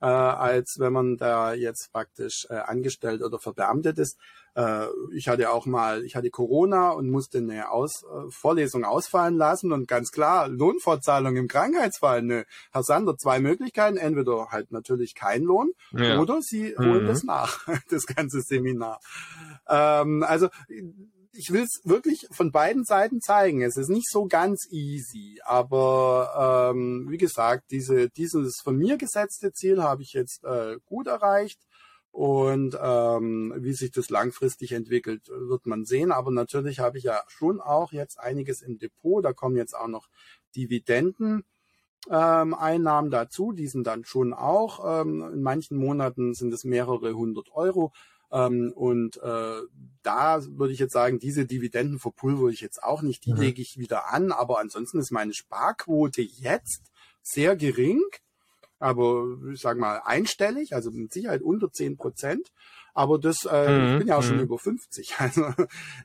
äh, 0.00 0.06
als 0.06 0.76
wenn 0.80 0.92
man 0.92 1.16
da 1.16 1.54
jetzt 1.54 1.92
praktisch 1.92 2.46
äh, 2.50 2.54
angestellt 2.54 3.22
oder 3.22 3.38
verbeamtet 3.38 3.98
ist. 4.00 4.18
Äh, 4.56 4.86
ich 5.14 5.28
hatte 5.28 5.50
auch 5.50 5.66
mal, 5.66 6.04
ich 6.04 6.16
hatte 6.16 6.30
Corona 6.30 6.90
und 6.90 7.10
musste 7.10 7.38
eine 7.38 7.70
Aus, 7.70 8.02
äh, 8.02 8.30
Vorlesung 8.30 8.84
ausfallen 8.84 9.36
lassen 9.36 9.70
und 9.70 9.86
ganz 9.86 10.10
klar, 10.10 10.48
Lohnfortzahlung 10.48 11.36
im 11.36 11.46
Krankheitsfall. 11.46 12.22
Nö. 12.22 12.42
Herr 12.72 12.82
Sander, 12.82 13.16
zwei 13.16 13.38
Möglichkeiten, 13.38 13.98
entweder 13.98 14.48
halt 14.50 14.72
natürlich 14.72 15.14
kein 15.14 15.42
Lohn 15.42 15.70
ja. 15.92 16.18
oder 16.18 16.42
Sie 16.42 16.74
mhm. 16.76 16.84
holen 16.84 17.06
das 17.06 17.22
nach, 17.22 17.68
das 17.90 18.06
ganze 18.06 18.40
Seminar. 18.40 18.98
Ähm, 19.68 20.24
also 20.26 20.48
ich 21.36 21.52
will 21.52 21.62
es 21.62 21.80
wirklich 21.84 22.26
von 22.30 22.52
beiden 22.52 22.84
Seiten 22.84 23.20
zeigen. 23.20 23.62
Es 23.62 23.76
ist 23.76 23.88
nicht 23.88 24.10
so 24.10 24.26
ganz 24.26 24.66
easy, 24.70 25.40
aber 25.44 26.72
ähm, 26.72 27.06
wie 27.10 27.18
gesagt, 27.18 27.70
diese, 27.70 28.08
dieses 28.10 28.60
von 28.62 28.76
mir 28.76 28.96
gesetzte 28.96 29.52
Ziel 29.52 29.82
habe 29.82 30.02
ich 30.02 30.12
jetzt 30.12 30.44
äh, 30.44 30.78
gut 30.86 31.06
erreicht. 31.06 31.60
Und 32.12 32.78
ähm, 32.80 33.52
wie 33.58 33.74
sich 33.74 33.90
das 33.90 34.08
langfristig 34.08 34.72
entwickelt, 34.72 35.28
wird 35.28 35.66
man 35.66 35.84
sehen. 35.84 36.12
Aber 36.12 36.30
natürlich 36.30 36.78
habe 36.78 36.96
ich 36.96 37.04
ja 37.04 37.22
schon 37.28 37.60
auch 37.60 37.92
jetzt 37.92 38.18
einiges 38.18 38.62
im 38.62 38.78
Depot. 38.78 39.22
Da 39.22 39.34
kommen 39.34 39.54
jetzt 39.56 39.76
auch 39.76 39.86
noch 39.86 40.08
Dividenden. 40.56 41.44
Ähm, 42.08 42.54
Einnahmen 42.54 43.10
dazu, 43.10 43.52
die 43.52 43.66
sind 43.66 43.86
dann 43.86 44.06
schon 44.06 44.32
auch, 44.32 45.02
ähm, 45.02 45.30
in 45.30 45.42
manchen 45.42 45.76
Monaten 45.76 46.32
sind 46.32 46.54
es 46.54 46.64
mehrere 46.64 47.12
hundert 47.12 47.50
Euro. 47.52 47.92
Ähm, 48.32 48.72
und 48.74 49.16
äh, 49.22 49.60
da 50.02 50.44
würde 50.44 50.72
ich 50.72 50.78
jetzt 50.78 50.92
sagen, 50.92 51.18
diese 51.18 51.46
Dividenden 51.46 51.98
verpulver 51.98 52.48
ich 52.48 52.60
jetzt 52.60 52.82
auch 52.82 53.02
nicht, 53.02 53.24
die 53.24 53.32
mhm. 53.32 53.40
lege 53.40 53.62
ich 53.62 53.78
wieder 53.78 54.12
an, 54.12 54.32
aber 54.32 54.58
ansonsten 54.58 54.98
ist 54.98 55.12
meine 55.12 55.34
Sparquote 55.34 56.22
jetzt 56.22 56.90
sehr 57.22 57.56
gering, 57.56 58.02
aber 58.78 59.26
ich 59.52 59.60
sage 59.60 59.80
mal 59.80 60.02
einstellig, 60.04 60.74
also 60.74 60.90
mit 60.90 61.12
Sicherheit 61.12 61.42
unter 61.42 61.72
zehn 61.72 61.96
Prozent. 61.96 62.52
Aber 62.94 63.18
das, 63.18 63.44
äh, 63.44 63.68
mhm. 63.68 63.92
ich 63.92 63.98
bin 63.98 64.08
ja 64.08 64.16
auch 64.16 64.22
schon 64.22 64.36
mhm. 64.36 64.44
über 64.44 64.58
50. 64.58 65.16
Also 65.18 65.42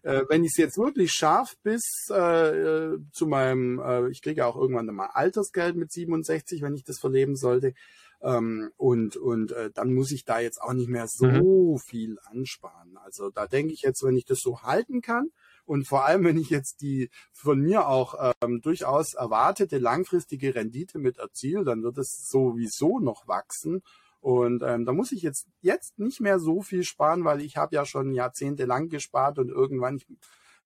äh, 0.03 0.23
wenn 0.27 0.43
ich 0.43 0.51
es 0.51 0.57
jetzt 0.57 0.77
wirklich 0.77 1.11
schaffe 1.11 1.55
bis 1.63 1.81
äh, 2.09 2.97
zu 3.13 3.27
meinem, 3.27 3.79
äh, 3.79 4.09
ich 4.09 4.21
kriege 4.21 4.45
auch 4.45 4.57
irgendwann 4.57 4.87
mal 4.87 5.09
Altersgeld 5.13 5.77
mit 5.77 5.91
67, 5.91 6.61
wenn 6.61 6.75
ich 6.75 6.83
das 6.83 6.99
verleben 6.99 7.37
sollte, 7.37 7.73
ähm, 8.21 8.71
und 8.77 9.17
und 9.17 9.51
äh, 9.51 9.71
dann 9.73 9.93
muss 9.93 10.11
ich 10.11 10.25
da 10.25 10.39
jetzt 10.39 10.61
auch 10.61 10.73
nicht 10.73 10.89
mehr 10.89 11.07
so 11.07 11.25
mhm. 11.25 11.77
viel 11.79 12.17
ansparen. 12.25 12.97
Also 12.97 13.29
da 13.29 13.47
denke 13.47 13.73
ich 13.73 13.81
jetzt, 13.81 14.03
wenn 14.03 14.15
ich 14.15 14.25
das 14.25 14.39
so 14.39 14.61
halten 14.61 15.01
kann, 15.01 15.31
und 15.65 15.87
vor 15.87 16.05
allem, 16.05 16.23
wenn 16.25 16.37
ich 16.37 16.49
jetzt 16.49 16.81
die 16.81 17.09
von 17.31 17.59
mir 17.59 17.87
auch 17.87 18.33
ähm, 18.41 18.61
durchaus 18.61 19.13
erwartete 19.13 19.77
langfristige 19.77 20.55
Rendite 20.55 20.99
mit 20.99 21.17
erziele, 21.17 21.63
dann 21.63 21.83
wird 21.83 21.97
es 21.97 22.27
sowieso 22.27 22.99
noch 22.99 23.27
wachsen. 23.27 23.81
Und 24.19 24.63
ähm, 24.63 24.85
da 24.85 24.91
muss 24.91 25.11
ich 25.11 25.21
jetzt 25.21 25.47
jetzt 25.61 25.97
nicht 25.97 26.19
mehr 26.19 26.39
so 26.39 26.61
viel 26.61 26.83
sparen, 26.83 27.23
weil 27.25 27.41
ich 27.41 27.57
habe 27.57 27.75
ja 27.75 27.85
schon 27.85 28.13
jahrzehntelang 28.13 28.89
gespart 28.89 29.39
und 29.39 29.49
irgendwann, 29.49 29.97
ich 29.97 30.07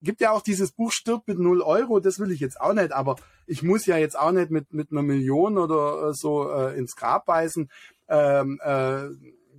gibt 0.05 0.21
ja 0.21 0.31
auch 0.31 0.41
dieses 0.41 0.71
Buch 0.71 0.91
Stirb 0.91 1.27
mit 1.27 1.39
null 1.39 1.61
Euro, 1.61 1.99
das 1.99 2.19
will 2.19 2.31
ich 2.31 2.39
jetzt 2.39 2.61
auch 2.61 2.73
nicht, 2.73 2.93
aber 2.93 3.17
ich 3.45 3.61
muss 3.63 3.85
ja 3.85 3.97
jetzt 3.97 4.17
auch 4.17 4.31
nicht 4.31 4.51
mit, 4.51 4.73
mit 4.73 4.91
einer 4.91 5.01
Million 5.01 5.57
oder 5.57 6.09
äh, 6.09 6.13
so 6.13 6.49
äh, 6.49 6.77
ins 6.77 6.95
Grab 6.95 7.25
beißen. 7.25 7.69
Ähm, 8.07 8.59
äh, 8.63 9.09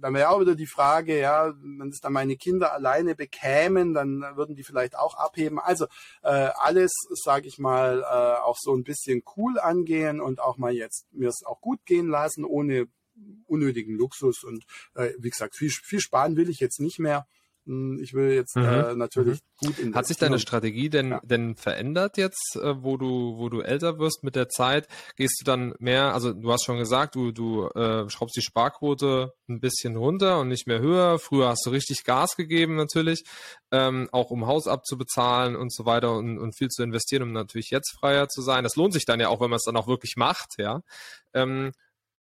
dann 0.00 0.14
wäre 0.14 0.28
auch 0.30 0.40
wieder 0.40 0.54
die 0.54 0.66
Frage, 0.66 1.18
ja, 1.18 1.54
wenn 1.60 1.88
es 1.88 2.00
dann 2.00 2.12
meine 2.12 2.36
Kinder 2.36 2.72
alleine 2.72 3.14
bekämen, 3.14 3.94
dann 3.94 4.20
würden 4.36 4.54
die 4.54 4.62
vielleicht 4.62 4.96
auch 4.96 5.14
abheben. 5.14 5.58
Also 5.58 5.86
äh, 6.22 6.50
alles, 6.58 6.92
sage 7.22 7.48
ich 7.48 7.58
mal, 7.58 8.00
äh, 8.02 8.40
auch 8.42 8.58
so 8.58 8.74
ein 8.74 8.84
bisschen 8.84 9.22
cool 9.36 9.58
angehen 9.58 10.20
und 10.20 10.40
auch 10.40 10.58
mal 10.58 10.72
jetzt 10.72 11.06
mir 11.12 11.28
es 11.28 11.44
auch 11.44 11.60
gut 11.60 11.84
gehen 11.86 12.08
lassen, 12.08 12.44
ohne 12.44 12.88
unnötigen 13.46 13.96
Luxus. 13.96 14.44
Und 14.44 14.64
äh, 14.94 15.10
wie 15.18 15.30
gesagt, 15.30 15.56
viel, 15.56 15.70
viel 15.70 16.00
sparen 16.00 16.36
will 16.36 16.50
ich 16.50 16.60
jetzt 16.60 16.80
nicht 16.80 16.98
mehr. 16.98 17.26
Hm, 17.66 17.98
ich 18.00 18.14
will 18.14 18.32
jetzt 18.32 18.56
mhm. 18.56 18.64
äh, 18.64 18.94
natürlich 18.94 19.40
mhm. 19.40 19.66
gut 19.66 19.68
investieren. 19.70 19.94
Hat 19.94 20.06
sich 20.06 20.16
deine 20.16 20.38
Strategie 20.38 20.88
denn 20.88 21.10
ja. 21.10 21.20
denn 21.24 21.56
verändert 21.56 22.16
jetzt, 22.16 22.56
äh, 22.56 22.82
wo 22.82 22.96
du 22.96 23.36
wo 23.38 23.48
du 23.48 23.60
älter 23.60 23.98
wirst 23.98 24.22
mit 24.22 24.36
der 24.36 24.48
Zeit? 24.48 24.86
Gehst 25.16 25.40
du 25.40 25.44
dann 25.44 25.74
mehr? 25.80 26.14
Also 26.14 26.32
du 26.32 26.52
hast 26.52 26.64
schon 26.64 26.78
gesagt, 26.78 27.16
du 27.16 27.32
du 27.32 27.66
äh, 27.68 28.08
schraubst 28.08 28.36
die 28.36 28.42
Sparquote 28.42 29.34
ein 29.48 29.60
bisschen 29.60 29.96
runter 29.96 30.38
und 30.38 30.48
nicht 30.48 30.68
mehr 30.68 30.78
höher. 30.78 31.18
Früher 31.18 31.48
hast 31.48 31.66
du 31.66 31.70
richtig 31.70 32.04
Gas 32.04 32.36
gegeben 32.36 32.76
natürlich, 32.76 33.24
ähm, 33.72 34.08
auch 34.12 34.30
um 34.30 34.46
Haus 34.46 34.68
abzubezahlen 34.68 35.56
und 35.56 35.72
so 35.72 35.86
weiter 35.86 36.16
und, 36.16 36.38
und 36.38 36.56
viel 36.56 36.68
zu 36.68 36.84
investieren, 36.84 37.24
um 37.24 37.32
natürlich 37.32 37.70
jetzt 37.70 37.96
freier 37.98 38.28
zu 38.28 38.42
sein. 38.42 38.62
Das 38.62 38.76
lohnt 38.76 38.92
sich 38.92 39.06
dann 39.06 39.18
ja 39.18 39.28
auch, 39.28 39.40
wenn 39.40 39.50
man 39.50 39.56
es 39.56 39.64
dann 39.64 39.76
auch 39.76 39.88
wirklich 39.88 40.14
macht, 40.16 40.54
ja. 40.58 40.82
Ähm, 41.34 41.72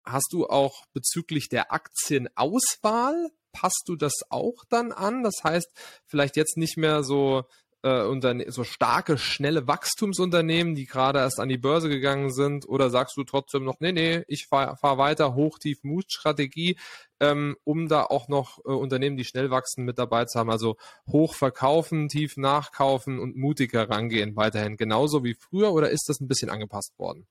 hast 0.06 0.30
du 0.32 0.48
auch 0.48 0.86
bezüglich 0.94 1.50
der 1.50 1.72
Aktienauswahl 1.72 3.30
passt 3.54 3.84
du 3.88 3.96
das 3.96 4.14
auch 4.30 4.66
dann 4.70 4.92
an? 4.92 5.24
Das 5.24 5.36
heißt, 5.44 5.70
vielleicht 6.06 6.36
jetzt 6.36 6.58
nicht 6.58 6.78
mehr 6.78 7.04
so 7.04 7.46
äh, 7.84 8.50
so 8.50 8.64
starke, 8.64 9.18
schnelle 9.18 9.68
Wachstumsunternehmen, 9.68 10.74
die 10.74 10.86
gerade 10.86 11.20
erst 11.20 11.40
an 11.40 11.50
die 11.50 11.58
Börse 11.58 11.90
gegangen 11.90 12.32
sind? 12.32 12.68
Oder 12.68 12.90
sagst 12.90 13.18
du 13.18 13.24
trotzdem 13.24 13.66
noch, 13.66 13.80
nee, 13.80 13.92
nee, 13.92 14.24
ich 14.28 14.48
fahre 14.48 14.78
fahr 14.78 14.98
weiter, 14.98 15.36
Hoch-Tief-Mut-Strategie, 15.36 16.78
ähm, 17.20 17.58
um 17.64 17.90
da 17.90 18.04
auch 18.04 18.30
noch 18.30 18.60
äh, 18.60 18.70
Unternehmen, 18.70 19.18
die 19.18 19.26
schnell 19.26 19.52
wachsen, 19.52 19.84
mit 19.84 20.00
dabei 20.00 20.26
zu 20.26 20.40
haben? 20.40 20.50
Also 20.50 20.78
hoch 21.12 21.36
verkaufen, 21.36 22.08
tief 22.08 22.38
nachkaufen 22.38 23.20
und 23.20 23.36
mutig 23.36 23.74
herangehen 23.74 24.36
weiterhin. 24.36 24.78
Genauso 24.78 25.24
wie 25.24 25.36
früher 25.36 25.74
oder 25.74 25.90
ist 25.90 26.08
das 26.08 26.22
ein 26.22 26.28
bisschen 26.28 26.50
angepasst 26.50 26.94
worden? 26.98 27.28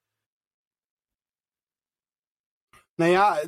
Naja, 2.99 3.39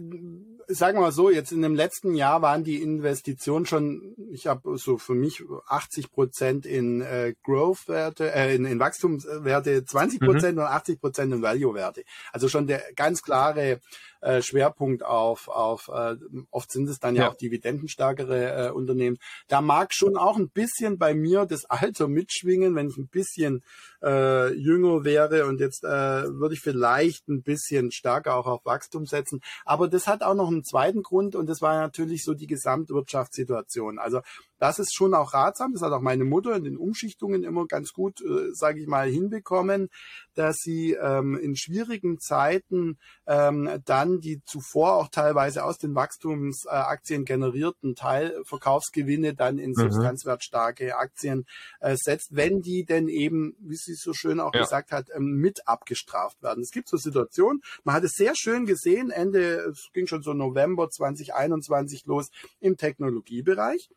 sagen 0.68 0.98
wir 0.98 1.03
mal 1.03 1.12
so, 1.12 1.31
jetzt 1.31 1.53
in 1.53 1.62
dem 1.62 1.74
letzten 1.74 2.14
Jahr 2.14 2.42
waren 2.42 2.64
die 2.64 2.83
Investitionen 2.83 3.66
schon, 3.66 4.14
ich 4.31 4.46
habe 4.46 4.79
so 4.79 4.98
für 4.98 5.14
mich 5.14 5.42
80 5.66 6.12
Prozent 6.12 6.66
in 6.66 7.00
äh, 7.00 7.35
Growth-Werte, 7.44 8.33
äh, 8.33 8.55
in, 8.55 8.64
in 8.64 8.79
Wachstumswerte, 8.79 9.85
20 9.85 10.20
Prozent 10.20 10.57
mhm. 10.57 10.62
und 10.62 10.68
80 10.68 11.00
Prozent 11.00 11.33
in 11.33 11.42
Value-Werte. 11.42 12.05
Also 12.33 12.48
schon 12.48 12.66
der 12.66 12.83
ganz 12.94 13.22
klare 13.22 13.81
äh, 14.25 14.43
Schwerpunkt 14.43 15.05
auf, 15.05 15.49
auf 15.49 15.91
äh, 15.95 16.17
oft 16.51 16.73
sind 16.73 16.89
es 16.89 16.99
dann 16.99 17.15
ja, 17.15 17.23
ja 17.23 17.31
auch 17.31 17.37
dividendenstärkere 17.37 18.69
äh, 18.69 18.71
Unternehmen. 18.71 19.19
Da 19.49 19.61
mag 19.61 19.93
schon 19.93 20.17
auch 20.17 20.37
ein 20.37 20.49
bisschen 20.49 20.99
bei 20.99 21.15
mir 21.15 21.45
das 21.45 21.67
Alter 21.67 22.09
mitschwingen, 22.09 22.75
wenn 22.75 22.89
ich 22.89 22.97
ein 22.97 23.09
bisschen 23.09 23.63
äh, 24.03 24.53
jünger 24.55 25.05
wäre 25.05 25.47
und 25.47 25.61
jetzt 25.61 25.85
äh, 25.85 25.89
würde 25.89 26.55
ich 26.55 26.61
vielleicht 26.61 27.29
ein 27.29 27.43
bisschen 27.43 27.93
stärker 27.93 28.37
auch 28.37 28.47
auf 28.47 28.65
Wachstum 28.65 29.07
setzen. 29.07 29.41
Aber 29.65 29.89
das 29.89 30.07
hat 30.07 30.23
auch 30.23 30.35
noch 30.35 30.49
einen 30.49 30.65
zweiten 30.65 31.03
Grund 31.03 31.37
und 31.37 31.47
das 31.47 31.61
war 31.61 31.79
natürlich 31.79 32.25
so 32.25 32.33
die 32.33 32.47
Gesamtwirtschaftssituation. 32.47 33.99
Also 33.99 34.23
das 34.59 34.79
ist 34.79 34.95
schon 34.95 35.14
auch 35.14 35.35
ratsam. 35.35 35.73
Das 35.73 35.83
hat 35.83 35.93
auch 35.93 36.01
meine 36.01 36.25
Mutter 36.25 36.55
in 36.57 36.64
den 36.64 36.77
Umschichtungen 36.77 37.45
immer 37.45 37.67
ganz 37.67 37.93
gut, 37.93 38.21
äh, 38.21 38.53
sage 38.53 38.81
ich 38.81 38.87
mal, 38.87 39.09
hinbekommen, 39.09 39.88
dass 40.35 40.57
sie 40.59 40.93
ähm, 40.93 41.37
in 41.37 41.57
schwierigen 41.57 42.19
Zeiten 42.19 42.99
ähm, 43.27 43.69
dann 43.85 44.21
die 44.21 44.43
zuvor 44.45 44.95
auch 44.95 45.09
teilweise 45.09 45.64
aus 45.64 45.79
den 45.79 45.95
Wachstumsaktien 45.95 47.25
generierten 47.25 47.95
Teilverkaufsgewinne 47.95 49.35
dann 49.35 49.59
in 49.59 49.71
mhm. 49.71 49.75
substanzwertstarke 49.75 50.97
Aktien 50.97 51.47
äh, 51.81 51.97
setzt, 51.97 52.35
wenn 52.37 52.61
die 52.61 52.85
denn 52.85 53.09
eben, 53.09 53.57
wie 53.61 53.77
sie 53.77 53.95
so 53.95 54.12
schön 54.12 54.40
auch 54.40 54.55
ja. 54.55 54.61
gesagt 54.61 54.93
hat, 54.93 55.09
ähm, 55.14 55.37
mit 55.40 55.67
abgestraft 55.67 56.43
werden. 56.43 56.62
Es 56.62 56.71
gibt 56.71 56.88
so 56.88 56.97
Situationen, 56.97 57.62
man 57.85 57.97
hat 57.97 58.05
es 58.05 58.12
sehr 58.12 58.35
schön 58.37 58.67
gesehen, 58.67 59.11
Ende, 59.11 59.71
es 59.71 59.88
ging 59.93 60.07
schon 60.07 60.23
so 60.23 60.33
November 60.33 60.88
2021 60.88 62.07
los 62.07 62.31
im 62.61 62.77
Technologiebereich. 62.77 63.88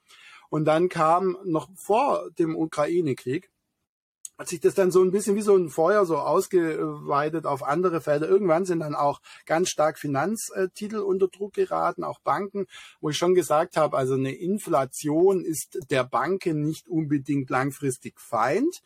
Und 0.50 0.66
dann 0.66 0.90
kam 0.90 1.38
noch 1.44 1.70
vor 1.76 2.30
dem 2.38 2.56
Ukraine-Krieg, 2.56 3.50
hat 4.38 4.50
sich 4.50 4.60
das 4.60 4.76
dann 4.76 4.92
so 4.92 5.02
ein 5.02 5.12
bisschen 5.12 5.36
wie 5.36 5.42
so 5.42 5.56
ein 5.56 5.70
Feuer 5.70 6.06
so 6.06 6.18
ausgeweitet 6.18 7.48
auf 7.48 7.64
andere 7.64 8.02
Felder. 8.02 8.30
Irgendwann 8.30 8.66
sind 8.66 8.82
dann 8.82 8.94
auch 8.94 9.20
ganz 9.46 9.70
stark 9.70 9.98
Finanztitel 9.98 10.98
unter 10.98 11.28
Druck 11.28 11.54
geraten, 11.54 12.04
auch 12.04 12.20
Banken, 12.20 12.68
wo 13.02 13.10
ich 13.10 13.18
schon 13.18 13.34
gesagt 13.34 13.78
habe, 13.78 13.98
also 13.98 14.14
eine 14.14 14.34
Inflation 14.34 15.44
ist 15.44 15.80
der 15.90 16.04
Banken 16.04 16.62
nicht 16.64 16.88
unbedingt 16.88 17.50
langfristig 17.50 18.20
Feind. 18.20 18.82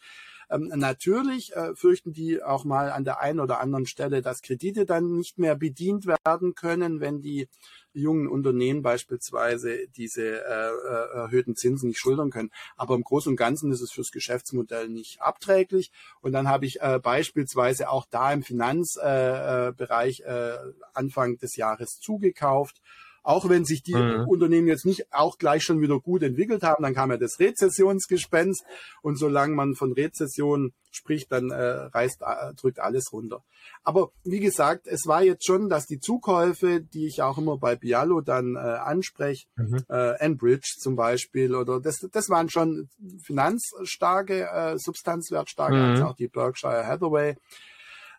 Ähm, 0.52 0.72
natürlich 0.76 1.56
äh, 1.56 1.76
fürchten 1.76 2.14
die 2.14 2.44
auch 2.44 2.66
mal 2.66 2.92
an 2.92 3.06
der 3.06 3.22
einen 3.22 3.40
oder 3.40 3.60
anderen 3.60 3.86
Stelle, 3.86 4.22
dass 4.22 4.42
Kredite 4.42 4.86
dann 4.86 5.16
nicht 5.16 5.38
mehr 5.38 5.56
bedient 5.56 6.06
werden 6.06 6.56
können, 6.56 7.00
wenn 7.00 7.22
die 7.22 7.48
jungen 7.94 8.28
Unternehmen 8.28 8.82
beispielsweise 8.82 9.88
diese 9.90 10.24
äh, 10.24 10.70
äh, 10.70 11.18
erhöhten 11.24 11.56
Zinsen 11.56 11.90
nicht 11.90 12.00
schultern 12.00 12.30
können. 12.30 12.52
Aber 12.78 12.96
im 12.96 13.04
Großen 13.04 13.32
und 13.32 13.38
Ganzen 13.38 13.72
ist 13.72 13.82
es 13.82 13.92
fürs 13.92 14.12
Geschäftsmodell 14.12 14.90
nicht 14.90 15.22
abträglich. 15.22 15.92
Und 16.22 16.32
dann 16.34 16.48
habe 16.48 16.66
ich 16.66 16.82
äh, 16.82 17.00
beispielsweise 17.02 17.90
auch 17.90 18.06
da 18.10 18.32
im 18.32 18.44
Finanzbereich 18.44 20.22
äh, 20.22 20.50
äh, 20.50 20.74
Anfang 20.94 21.38
des 21.38 21.56
Jahres 21.56 22.00
zugekauft 22.00 22.82
auch 23.24 23.50
wenn 23.50 23.66
sich 23.66 23.84
die 23.84 23.96
mhm. 23.96 24.28
Unternehmen 24.28 24.68
jetzt 24.68 24.86
nicht 24.86 25.14
auch 25.14 25.38
gleich 25.38 25.64
schon 25.64 25.82
wieder 25.82 26.00
gut 26.00 26.24
entwickelt 26.24 26.64
haben, 26.64 26.84
dann 26.84 26.94
kam 26.94 27.12
ja 27.12 27.18
das 27.18 27.40
Rezessionsgespenst 27.40 28.64
und 29.02 29.18
solange 29.18 29.56
man 29.56 29.76
von 29.76 29.92
Rezession 29.92 30.74
spricht, 30.92 31.32
dann 31.32 31.52
äh, 31.52 31.64
reißt, 31.64 32.22
äh, 32.22 32.54
drückt 32.56 32.80
alles 32.80 33.14
runter. 33.14 33.44
Aber 33.84 34.12
wie 34.24 34.40
gesagt, 34.40 34.88
es 34.88 35.06
war 35.06 35.24
jetzt 35.24 35.46
schon, 35.46 35.70
dass 35.70 35.86
die 35.86 36.00
Zukäufe, 36.00 36.82
die 36.82 37.08
ich 37.08 37.22
auch 37.22 37.38
immer 37.38 37.58
bei 37.58 37.76
Bialo 37.76 38.22
dann 38.22 38.56
äh, 38.56 38.60
anspreche, 38.60 39.48
mhm. 39.56 39.84
äh, 39.90 40.20
Enbridge 40.20 40.76
zum 40.80 40.96
Beispiel, 40.96 41.56
oder 41.56 41.80
das, 41.80 42.00
das 42.12 42.30
waren 42.30 42.50
schon 42.50 42.90
finanzstarke, 43.24 44.50
äh, 44.50 44.78
substanzwertstarke, 44.78 45.76
mhm. 45.76 45.82
also 45.82 46.06
auch 46.06 46.16
die 46.16 46.28
Berkshire 46.28 46.86
Hathaway 46.86 47.36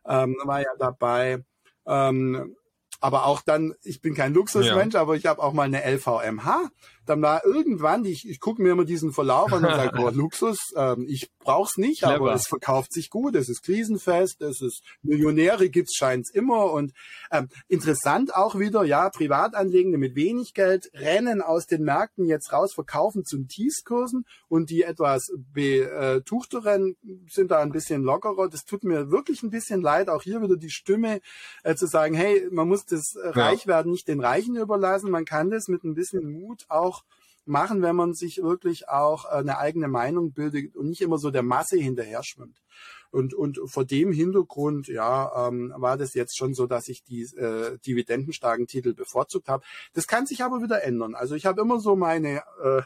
ähm, 0.06 0.36
war 0.44 0.60
ja 0.60 0.70
dabei. 0.78 1.44
Ähm, 1.86 2.56
aber 3.02 3.26
auch 3.26 3.42
dann, 3.42 3.74
ich 3.82 4.00
bin 4.00 4.14
kein 4.14 4.32
Luxusmensch, 4.32 4.94
ja. 4.94 5.00
aber 5.00 5.16
ich 5.16 5.26
habe 5.26 5.42
auch 5.42 5.52
mal 5.52 5.64
eine 5.64 5.82
LVMH 5.84 6.70
dann 7.06 7.22
war 7.22 7.44
irgendwann, 7.44 8.04
ich, 8.04 8.28
ich 8.28 8.40
gucke 8.40 8.62
mir 8.62 8.72
immer 8.72 8.84
diesen 8.84 9.12
Verlauf 9.12 9.52
an 9.52 9.64
und 9.64 9.70
sage, 9.74 9.98
oh, 10.00 10.10
Luxus, 10.10 10.58
ähm, 10.76 11.06
ich 11.08 11.30
brauch's 11.38 11.76
nicht, 11.76 12.02
Clever. 12.02 12.14
aber 12.14 12.34
es 12.34 12.46
verkauft 12.46 12.92
sich 12.92 13.10
gut, 13.10 13.34
es 13.34 13.48
ist 13.48 13.62
krisenfest, 13.62 14.40
es 14.42 14.60
ist 14.60 14.82
Millionäre 15.02 15.68
gibt's 15.68 15.96
scheint's 15.96 16.30
immer 16.30 16.72
und 16.72 16.92
ähm, 17.30 17.48
interessant 17.68 18.34
auch 18.34 18.58
wieder, 18.58 18.84
ja, 18.84 19.10
Privatanlegende 19.10 19.98
mit 19.98 20.14
wenig 20.14 20.54
Geld 20.54 20.90
rennen 20.94 21.42
aus 21.42 21.66
den 21.66 21.82
Märkten 21.82 22.26
jetzt 22.26 22.52
raus, 22.52 22.72
verkaufen 22.74 23.24
zu 23.24 23.42
Tiefskursen 23.44 24.24
und 24.48 24.70
die 24.70 24.82
etwas 24.82 25.32
betuchteren 25.52 26.96
sind 27.28 27.50
da 27.50 27.60
ein 27.60 27.72
bisschen 27.72 28.02
lockerer. 28.02 28.48
Das 28.48 28.64
tut 28.64 28.84
mir 28.84 29.10
wirklich 29.10 29.42
ein 29.42 29.50
bisschen 29.50 29.82
leid, 29.82 30.08
auch 30.08 30.22
hier 30.22 30.42
wieder 30.42 30.56
die 30.56 30.70
Stimme 30.70 31.20
äh, 31.62 31.74
zu 31.74 31.86
sagen, 31.86 32.14
hey, 32.14 32.48
man 32.50 32.68
muss 32.68 32.84
das 32.84 33.14
ja. 33.14 33.30
Reichwerden 33.30 33.92
nicht 33.92 34.08
den 34.08 34.20
Reichen 34.20 34.56
überlassen, 34.56 35.10
man 35.10 35.24
kann 35.24 35.50
das 35.50 35.68
mit 35.68 35.84
ein 35.84 35.94
bisschen 35.94 36.30
Mut 36.30 36.64
auch 36.68 37.01
machen, 37.44 37.82
wenn 37.82 37.96
man 37.96 38.14
sich 38.14 38.42
wirklich 38.42 38.88
auch 38.88 39.24
äh, 39.24 39.38
eine 39.38 39.58
eigene 39.58 39.88
Meinung 39.88 40.32
bildet 40.32 40.76
und 40.76 40.88
nicht 40.88 41.00
immer 41.00 41.18
so 41.18 41.30
der 41.30 41.42
Masse 41.42 41.76
hinterher 41.76 42.22
schwimmt. 42.22 42.62
Und, 43.10 43.34
und 43.34 43.60
vor 43.66 43.84
dem 43.84 44.10
Hintergrund, 44.10 44.88
ja, 44.88 45.48
ähm, 45.48 45.74
war 45.76 45.98
das 45.98 46.14
jetzt 46.14 46.34
schon 46.34 46.54
so, 46.54 46.66
dass 46.66 46.88
ich 46.88 47.02
die 47.02 47.22
äh, 47.36 47.78
dividendenstarken 47.86 48.66
Titel 48.66 48.94
bevorzugt 48.94 49.48
habe. 49.48 49.62
Das 49.92 50.06
kann 50.06 50.24
sich 50.24 50.42
aber 50.42 50.62
wieder 50.62 50.82
ändern. 50.82 51.14
Also 51.14 51.34
ich 51.34 51.44
habe 51.44 51.60
immer 51.60 51.78
so 51.78 51.94
meine 51.94 52.42
äh, 52.64 52.82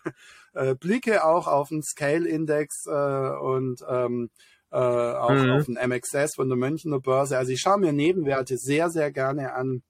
äh, 0.70 0.74
Blicke 0.74 1.24
auch 1.24 1.46
auf 1.46 1.68
den 1.68 1.82
Scale-Index 1.82 2.86
äh, 2.86 3.36
und 3.38 3.84
ähm, 3.88 4.30
äh, 4.72 4.76
auch 4.78 5.30
mhm. 5.30 5.50
auf 5.52 5.66
den 5.66 5.78
MXS 5.80 6.34
von 6.34 6.48
der 6.48 6.58
Münchner 6.58 6.98
Börse. 6.98 7.38
Also 7.38 7.52
ich 7.52 7.60
schaue 7.60 7.78
mir 7.78 7.92
Nebenwerte 7.92 8.58
sehr, 8.58 8.90
sehr 8.90 9.12
gerne 9.12 9.54
an 9.54 9.84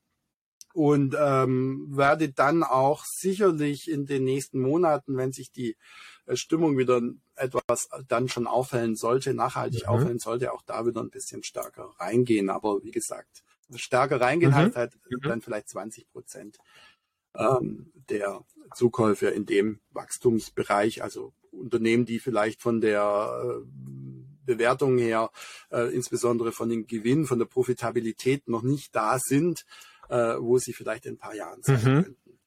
und 0.77 1.17
ähm, 1.19 1.87
werde 1.89 2.29
dann 2.29 2.63
auch 2.63 3.03
sicherlich 3.07 3.91
in 3.91 4.05
den 4.05 4.25
nächsten 4.25 4.61
Monaten, 4.61 5.17
wenn 5.17 5.33
sich 5.33 5.51
die 5.51 5.75
äh, 6.27 6.37
Stimmung 6.37 6.77
wieder 6.77 7.01
etwas 7.35 7.89
dann 8.09 8.29
schon 8.29 8.47
aufhellen 8.47 8.95
sollte, 8.95 9.33
nachhaltig 9.33 9.85
mhm. 9.85 9.89
aufhellen 9.89 10.19
sollte, 10.19 10.53
auch 10.53 10.61
da 10.61 10.85
wieder 10.85 11.01
ein 11.01 11.09
bisschen 11.09 11.43
stärker 11.43 11.95
reingehen. 11.99 12.51
Aber 12.51 12.85
wie 12.85 12.91
gesagt, 12.91 13.43
stärker 13.75 14.21
reingehen 14.21 14.51
mhm. 14.51 14.57
heißt 14.57 14.77
halt 14.77 14.99
mhm. 15.09 15.21
dann 15.23 15.41
vielleicht 15.41 15.71
20 15.71 16.11
Prozent 16.13 16.59
ähm, 17.35 17.91
der 18.11 18.45
Zukäufe 18.75 19.29
in 19.29 19.47
dem 19.47 19.81
Wachstumsbereich, 19.93 21.03
also 21.03 21.33
Unternehmen, 21.53 22.05
die 22.05 22.19
vielleicht 22.19 22.61
von 22.61 22.83
der 22.83 23.63
äh, 23.63 23.67
Bewertung 24.45 24.99
her, 24.99 25.31
äh, 25.71 25.95
insbesondere 25.95 26.53
von 26.53 26.69
den 26.69 26.87
Gewinnen, 26.87 27.25
von 27.25 27.39
der 27.39 27.47
Profitabilität 27.47 28.47
noch 28.47 28.63
nicht 28.63 28.95
da 28.95 29.19
sind, 29.19 29.65
äh, 30.09 30.35
wo 30.39 30.59
sie 30.59 30.73
vielleicht 30.73 31.07
in 31.07 31.15
ein 31.15 31.19
paar 31.19 31.35
Jahren 31.35 31.63
sein 31.63 31.77
mhm. 31.77 32.03
könnten. 32.05 32.39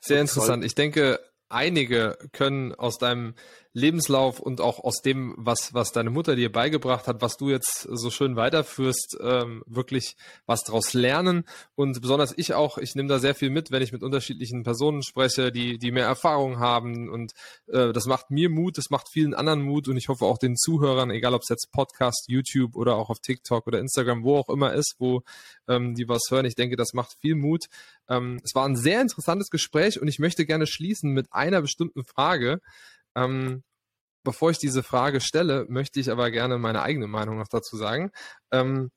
Sehr 0.00 0.20
interessant. 0.20 0.64
Ich 0.64 0.74
denke, 0.74 1.20
einige 1.48 2.18
können 2.32 2.74
aus 2.74 2.98
deinem 2.98 3.34
Lebenslauf 3.72 4.40
und 4.40 4.60
auch 4.60 4.80
aus 4.80 5.00
dem, 5.00 5.34
was, 5.36 5.72
was 5.74 5.92
deine 5.92 6.10
Mutter 6.10 6.34
dir 6.34 6.50
beigebracht 6.50 7.06
hat, 7.06 7.22
was 7.22 7.36
du 7.36 7.50
jetzt 7.50 7.82
so 7.82 8.10
schön 8.10 8.34
weiterführst, 8.34 9.18
ähm, 9.22 9.62
wirklich 9.66 10.16
was 10.46 10.64
daraus 10.64 10.92
lernen. 10.92 11.44
Und 11.76 12.00
besonders 12.00 12.34
ich 12.36 12.54
auch, 12.54 12.78
ich 12.78 12.96
nehme 12.96 13.08
da 13.08 13.20
sehr 13.20 13.34
viel 13.34 13.50
mit, 13.50 13.70
wenn 13.70 13.82
ich 13.82 13.92
mit 13.92 14.02
unterschiedlichen 14.02 14.64
Personen 14.64 15.02
spreche, 15.02 15.52
die, 15.52 15.78
die 15.78 15.92
mehr 15.92 16.06
Erfahrung 16.06 16.58
haben. 16.58 17.08
Und 17.08 17.32
äh, 17.68 17.92
das 17.92 18.06
macht 18.06 18.30
mir 18.30 18.50
Mut, 18.50 18.76
das 18.76 18.90
macht 18.90 19.08
vielen 19.08 19.34
anderen 19.34 19.62
Mut 19.62 19.86
und 19.86 19.96
ich 19.96 20.08
hoffe 20.08 20.24
auch 20.24 20.38
den 20.38 20.56
Zuhörern, 20.56 21.10
egal 21.10 21.34
ob 21.34 21.42
es 21.42 21.48
jetzt 21.48 21.70
Podcast, 21.70 22.24
YouTube 22.28 22.74
oder 22.74 22.96
auch 22.96 23.08
auf 23.08 23.20
TikTok 23.20 23.68
oder 23.68 23.78
Instagram, 23.78 24.24
wo 24.24 24.36
auch 24.36 24.48
immer 24.48 24.72
ist, 24.72 24.96
wo 24.98 25.22
ähm, 25.68 25.94
die 25.94 26.08
was 26.08 26.22
hören. 26.30 26.44
Ich 26.44 26.56
denke, 26.56 26.76
das 26.76 26.92
macht 26.92 27.16
viel 27.20 27.36
Mut. 27.36 27.66
Ähm, 28.08 28.40
es 28.42 28.54
war 28.54 28.66
ein 28.66 28.76
sehr 28.76 29.00
interessantes 29.00 29.50
Gespräch 29.50 30.00
und 30.00 30.08
ich 30.08 30.18
möchte 30.18 30.44
gerne 30.44 30.66
schließen 30.66 31.12
mit 31.12 31.32
einer 31.32 31.62
bestimmten 31.62 32.04
Frage. 32.04 32.60
Ähm, 33.14 33.62
bevor 34.22 34.50
ich 34.50 34.58
diese 34.58 34.82
Frage 34.82 35.20
stelle, 35.20 35.66
möchte 35.68 36.00
ich 36.00 36.10
aber 36.10 36.30
gerne 36.30 36.58
meine 36.58 36.82
eigene 36.82 37.06
Meinung 37.06 37.38
noch 37.38 37.48
dazu 37.48 37.76
sagen. 37.76 38.10
Ähm, 38.52 38.90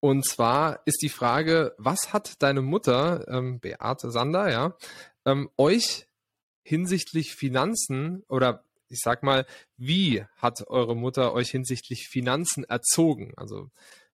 und 0.00 0.26
zwar 0.26 0.82
ist 0.84 1.02
die 1.02 1.08
Frage, 1.08 1.74
was 1.78 2.12
hat 2.12 2.42
deine 2.42 2.62
Mutter, 2.62 3.26
ähm, 3.28 3.60
Beate 3.60 4.10
Sander, 4.10 4.50
ja, 4.50 4.76
ähm, 5.24 5.50
euch 5.56 6.06
hinsichtlich 6.62 7.34
Finanzen 7.34 8.22
oder 8.28 8.64
ich 8.88 9.00
sag 9.00 9.22
mal, 9.22 9.46
wie 9.76 10.24
hat 10.36 10.66
eure 10.68 10.94
Mutter 10.94 11.32
euch 11.32 11.50
hinsichtlich 11.50 12.08
Finanzen 12.08 12.64
erzogen? 12.64 13.32
Also 13.36 13.70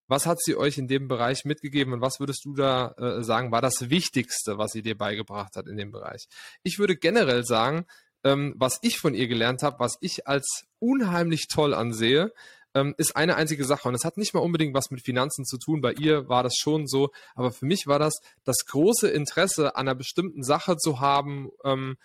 was 0.09 0.27
hat 0.27 0.41
sie 0.41 0.57
euch 0.57 0.79
in 0.79 0.89
dem 0.89 1.09
Bereich 1.09 1.45
mitgegeben 1.45 1.93
und 1.95 2.01
was 2.01 2.21
würdest 2.21 2.45
du 2.45 2.55
da 2.55 2.95
äh, 2.99 3.23
sagen, 3.23 3.51
war 3.51 3.63
das 3.63 3.89
Wichtigste, 3.89 4.59
was 4.59 4.73
sie 4.73 4.83
dir 4.83 4.97
beigebracht 4.97 5.57
hat 5.57 5.67
in 5.69 5.77
dem 5.77 5.91
Bereich? 5.91 6.27
Ich 6.63 6.79
würde 6.79 6.97
generell 6.97 7.45
sagen, 7.45 7.87
ähm, 8.25 8.55
was 8.57 8.79
ich 8.83 8.99
von 8.99 9.15
ihr 9.15 9.29
gelernt 9.29 9.63
habe, 9.63 9.79
was 9.79 9.99
ich 10.01 10.27
als 10.27 10.65
unheimlich 10.79 11.49
toll 11.49 11.75
ansehe, 11.75 12.33
ähm, 12.75 12.95
ist 12.97 13.17
eine 13.17 13.37
einzige 13.37 13.65
Sache. 13.65 13.89
Und 13.89 13.95
es 13.95 14.05
hat 14.05 14.17
nicht 14.17 14.35
mal 14.35 14.41
unbedingt 14.41 14.75
was 14.75 14.91
mit 14.91 15.03
Finanzen 15.03 15.45
zu 15.45 15.59
tun. 15.59 15.81
Bei 15.81 15.93
ihr 15.93 16.29
war 16.29 16.43
das 16.43 16.55
schon 16.57 16.87
so. 16.87 17.11
Aber 17.35 17.53
für 17.53 17.67
mich 17.67 17.87
war 17.87 17.99
das 17.99 18.15
das 18.45 18.65
große 18.67 19.09
Interesse 19.09 19.77
an 19.77 19.89
einer 19.89 19.95
bestimmten 19.95 20.43
Sache 20.43 20.77
zu 20.77 21.01
haben, 21.01 21.51
ähm, 21.65 21.97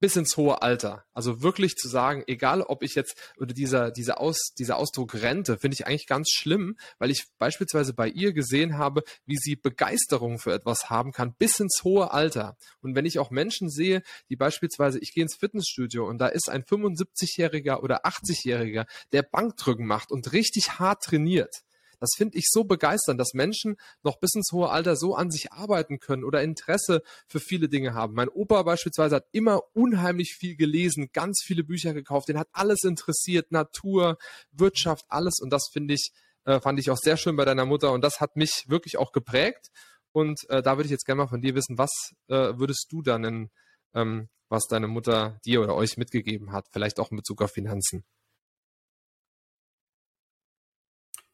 bis 0.00 0.16
ins 0.16 0.36
hohe 0.36 0.62
Alter. 0.62 1.04
Also 1.12 1.42
wirklich 1.42 1.76
zu 1.76 1.88
sagen, 1.88 2.24
egal 2.26 2.62
ob 2.62 2.82
ich 2.82 2.94
jetzt, 2.94 3.16
oder 3.38 3.54
dieser, 3.54 3.90
dieser, 3.90 4.20
Aus, 4.20 4.52
dieser 4.58 4.76
Ausdruck 4.76 5.14
Rente, 5.14 5.58
finde 5.58 5.74
ich 5.74 5.86
eigentlich 5.86 6.06
ganz 6.06 6.30
schlimm, 6.30 6.76
weil 6.98 7.10
ich 7.10 7.26
beispielsweise 7.38 7.94
bei 7.94 8.08
ihr 8.08 8.32
gesehen 8.32 8.78
habe, 8.78 9.02
wie 9.24 9.36
sie 9.36 9.56
Begeisterung 9.56 10.38
für 10.38 10.52
etwas 10.52 10.90
haben 10.90 11.12
kann, 11.12 11.34
bis 11.34 11.60
ins 11.60 11.82
hohe 11.84 12.12
Alter. 12.12 12.56
Und 12.80 12.94
wenn 12.94 13.06
ich 13.06 13.18
auch 13.18 13.30
Menschen 13.30 13.70
sehe, 13.70 14.02
die 14.28 14.36
beispielsweise, 14.36 14.98
ich 14.98 15.12
gehe 15.12 15.22
ins 15.22 15.36
Fitnessstudio 15.36 16.06
und 16.06 16.18
da 16.18 16.28
ist 16.28 16.50
ein 16.50 16.62
75-Jähriger 16.62 17.82
oder 17.82 18.04
80-Jähriger, 18.06 18.86
der 19.12 19.22
Bankdrücken 19.22 19.86
macht 19.86 20.10
und 20.10 20.32
richtig 20.32 20.78
hart 20.78 21.02
trainiert 21.02 21.65
das 22.00 22.10
finde 22.16 22.38
ich 22.38 22.46
so 22.48 22.64
begeisternd, 22.64 23.20
dass 23.20 23.34
Menschen 23.34 23.76
noch 24.02 24.18
bis 24.18 24.34
ins 24.34 24.52
hohe 24.52 24.70
Alter 24.70 24.96
so 24.96 25.14
an 25.14 25.30
sich 25.30 25.52
arbeiten 25.52 25.98
können 25.98 26.24
oder 26.24 26.42
Interesse 26.42 27.02
für 27.26 27.40
viele 27.40 27.68
Dinge 27.68 27.94
haben. 27.94 28.14
Mein 28.14 28.28
Opa 28.28 28.62
beispielsweise 28.62 29.16
hat 29.16 29.26
immer 29.32 29.60
unheimlich 29.74 30.34
viel 30.38 30.56
gelesen, 30.56 31.10
ganz 31.12 31.42
viele 31.44 31.64
Bücher 31.64 31.94
gekauft, 31.94 32.28
den 32.28 32.38
hat 32.38 32.48
alles 32.52 32.82
interessiert, 32.84 33.52
Natur, 33.52 34.18
Wirtschaft, 34.52 35.04
alles. 35.08 35.38
Und 35.40 35.50
das 35.50 35.68
finde 35.72 35.94
ich, 35.94 36.10
äh, 36.44 36.60
fand 36.60 36.78
ich 36.78 36.90
auch 36.90 36.98
sehr 36.98 37.16
schön 37.16 37.36
bei 37.36 37.44
deiner 37.44 37.66
Mutter 37.66 37.92
und 37.92 38.02
das 38.02 38.20
hat 38.20 38.36
mich 38.36 38.64
wirklich 38.68 38.96
auch 38.96 39.12
geprägt. 39.12 39.68
Und 40.12 40.48
äh, 40.48 40.62
da 40.62 40.76
würde 40.76 40.86
ich 40.86 40.92
jetzt 40.92 41.04
gerne 41.04 41.22
mal 41.22 41.28
von 41.28 41.42
dir 41.42 41.54
wissen, 41.54 41.76
was 41.76 41.90
äh, 42.28 42.56
würdest 42.56 42.86
du 42.90 43.02
dann 43.02 43.24
in, 43.24 43.50
ähm, 43.94 44.28
was 44.48 44.66
deine 44.66 44.88
Mutter 44.88 45.38
dir 45.44 45.60
oder 45.60 45.74
euch 45.74 45.98
mitgegeben 45.98 46.52
hat, 46.52 46.66
vielleicht 46.72 46.98
auch 46.98 47.10
in 47.10 47.18
Bezug 47.18 47.42
auf 47.42 47.50
Finanzen? 47.50 48.04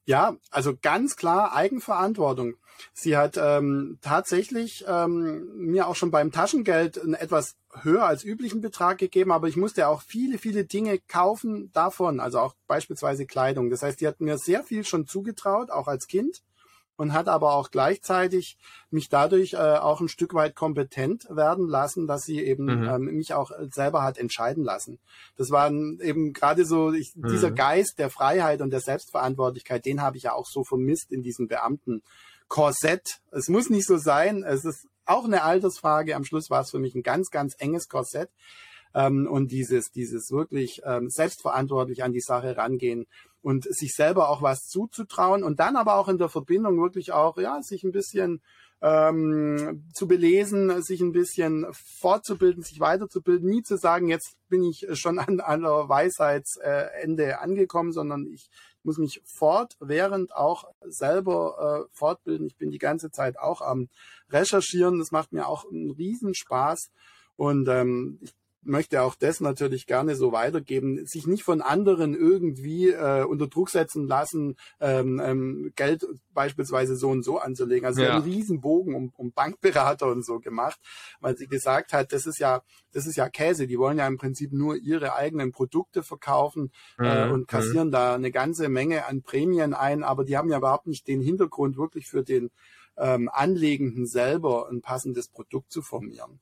Ja, 0.05 0.37
also 0.51 0.75
ganz 0.81 1.17
klar 1.17 1.55
Eigenverantwortung. 1.55 2.55
Sie 2.93 3.17
hat 3.17 3.37
ähm, 3.37 3.99
tatsächlich 4.01 4.85
ähm, 4.89 5.49
mir 5.57 5.87
auch 5.87 5.95
schon 5.95 6.11
beim 6.11 6.33
Taschengeld 6.33 7.01
einen 7.01 7.15
etwas 7.15 7.55
höher 7.83 8.05
als 8.05 8.25
üblichen 8.25 8.61
Betrag 8.61 8.99
gegeben, 8.99 9.31
aber 9.31 9.47
ich 9.47 9.57
musste 9.57 9.87
auch 9.87 10.03
viele, 10.03 10.39
viele 10.39 10.65
Dinge 10.65 10.99
kaufen 10.99 11.71
davon, 11.73 12.19
also 12.19 12.41
auch 12.41 12.55
beispielsweise 12.67 13.27
Kleidung. 13.27 13.71
Das 13.71 13.83
heißt, 13.83 14.01
die 14.01 14.09
hat 14.09 14.21
mir 14.21 14.39
sehr 14.39 14.65
viel 14.65 14.85
schon 14.85 15.07
zugetraut, 15.07 15.71
auch 15.71 15.87
als 15.87 16.09
Kind. 16.09 16.43
Und 16.97 17.13
hat 17.13 17.29
aber 17.29 17.55
auch 17.55 17.71
gleichzeitig 17.71 18.59
mich 18.91 19.09
dadurch 19.09 19.55
äh, 19.55 19.57
auch 19.57 20.01
ein 20.01 20.09
Stück 20.09 20.35
weit 20.35 20.55
kompetent 20.55 21.27
werden 21.31 21.67
lassen, 21.67 22.07
dass 22.07 22.23
sie 22.23 22.41
eben 22.41 22.65
mhm. 22.65 22.89
ähm, 22.89 23.05
mich 23.17 23.35
auch 23.35 23.51
selber 23.71 24.03
hat 24.03 24.19
entscheiden 24.19 24.65
lassen. 24.65 24.99
Das 25.37 25.51
war 25.51 25.71
eben 25.71 26.33
gerade 26.33 26.65
so 26.65 26.93
ich, 26.93 27.15
mhm. 27.17 27.29
dieser 27.29 27.51
Geist 27.51 27.99
der 27.99 28.11
Freiheit 28.11 28.61
und 28.61 28.71
der 28.71 28.81
Selbstverantwortlichkeit, 28.81 29.85
den 29.87 30.03
habe 30.03 30.17
ich 30.17 30.25
ja 30.25 30.35
auch 30.35 30.47
so 30.47 30.65
vermisst 30.65 31.11
in 31.11 31.23
diesem 31.23 31.49
Beamten. 31.49 32.03
Korsett. 32.49 33.21
Es 33.31 33.49
muss 33.49 33.71
nicht 33.71 33.87
so 33.87 33.97
sein. 33.97 34.43
Es 34.43 34.67
ist 34.67 34.87
auch 35.07 35.25
eine 35.25 35.43
Altersfrage. 35.43 36.15
Am 36.15 36.25
Schluss 36.25 36.51
war 36.51 36.61
es 36.61 36.71
für 36.71 36.79
mich 36.79 36.95
ein 36.95 37.03
ganz, 37.03 37.31
ganz 37.31 37.55
enges 37.59 37.89
Korsett. 37.89 38.29
Ähm, 38.95 39.27
und 39.27 39.51
dieses, 39.51 39.91
dieses 39.91 40.31
wirklich 40.31 40.83
ähm, 40.85 41.09
selbstverantwortlich 41.09 42.03
an 42.03 42.13
die 42.13 42.21
Sache 42.21 42.57
rangehen 42.57 43.07
und 43.43 43.65
sich 43.65 43.95
selber 43.95 44.29
auch 44.29 44.41
was 44.41 44.67
zuzutrauen 44.69 45.43
und 45.43 45.61
dann 45.61 45.77
aber 45.77 45.97
auch 45.97 46.09
in 46.09 46.19
der 46.19 46.29
Verbindung 46.29 46.81
wirklich 46.81 47.13
auch, 47.13 47.37
ja, 47.39 47.61
sich 47.63 47.85
ein 47.85 47.93
bisschen 47.93 48.41
ähm, 48.81 49.85
zu 49.95 50.09
belesen, 50.09 50.83
sich 50.83 51.01
ein 51.01 51.13
bisschen 51.13 51.67
fortzubilden, 51.73 52.63
sich 52.63 52.81
weiterzubilden, 52.81 53.49
nie 53.49 53.63
zu 53.63 53.77
sagen, 53.77 54.09
jetzt 54.09 54.37
bin 54.49 54.65
ich 54.65 54.87
schon 54.95 55.19
an, 55.19 55.63
der 55.63 55.89
Weisheitsende 55.89 57.41
angekommen, 57.41 57.93
sondern 57.93 58.27
ich 58.27 58.49
muss 58.83 58.99
mich 58.99 59.23
fortwährend 59.25 60.35
auch 60.35 60.65
selber 60.85 61.87
äh, 61.87 61.97
fortbilden. 61.97 62.47
Ich 62.47 62.57
bin 62.57 62.71
die 62.71 62.79
ganze 62.79 63.11
Zeit 63.11 63.39
auch 63.39 63.61
am 63.61 63.89
Recherchieren. 64.31 64.99
Das 64.99 65.13
macht 65.13 65.33
mir 65.33 65.47
auch 65.47 65.65
einen 65.71 65.93
Riesenspaß. 65.93 66.91
Und 67.37 67.69
ähm, 67.69 68.19
ich 68.21 68.35
möchte 68.63 69.03
auch 69.03 69.15
das 69.15 69.41
natürlich 69.41 69.87
gerne 69.87 70.15
so 70.15 70.33
weitergeben, 70.33 71.05
sich 71.07 71.27
nicht 71.27 71.43
von 71.43 71.61
anderen 71.61 72.15
irgendwie 72.15 72.91
äh, 72.91 73.25
unter 73.25 73.49
Druck 73.49 73.71
setzen 73.71 74.07
lassen, 74.07 74.57
ähm, 74.81 75.21
ähm, 75.23 75.73
Geld 75.77 76.07
beispielsweise 76.33 76.97
so 76.97 77.11
und 77.11 77.23
so 77.25 77.39
anzulegen. 77.39 77.87
Also 77.87 78.03
ja. 78.03 78.15
einen 78.15 78.25
Riesenbogen 78.25 78.95
um, 78.95 79.13
um 79.17 79.33
Bankberater 79.33 80.07
und 80.07 80.25
so 80.25 80.39
gemacht, 80.41 80.79
weil 81.21 81.37
sie 81.37 81.47
gesagt 81.47 81.93
hat, 81.93 82.13
das 82.13 82.27
ist 82.27 82.39
ja, 82.39 82.63
das 82.93 83.07
ist 83.07 83.17
ja 83.17 83.29
Käse. 83.29 83.67
Die 83.67 83.79
wollen 83.79 83.99
ja 83.99 84.07
im 84.07 84.19
Prinzip 84.19 84.53
nur 84.53 84.77
ihre 84.77 85.15
eigenen 85.15 85.53
Produkte 85.53 86.03
verkaufen 86.03 86.73
äh, 86.99 87.27
mhm. 87.27 87.33
und 87.33 87.49
kassieren 87.49 87.89
mhm. 87.89 87.93
da 87.93 88.15
eine 88.15 88.31
ganze 88.31 88.69
Menge 88.69 89.07
an 89.07 89.23
Prämien 89.23 89.75
ein, 89.75 90.05
aber 90.05 90.25
die 90.25 90.37
haben 90.37 90.51
ja 90.51 90.59
überhaupt 90.59 90.87
nicht 90.87 91.09
den 91.09 91.21
Hintergrund 91.21 91.77
wirklich 91.77 92.07
für 92.07 92.23
den 92.23 92.51
ähm, 92.97 93.29
Anlegenden 93.33 94.07
selber 94.07 94.69
ein 94.71 94.83
passendes 94.83 95.29
Produkt 95.29 95.73
zu 95.73 95.83
formieren. 95.83 96.41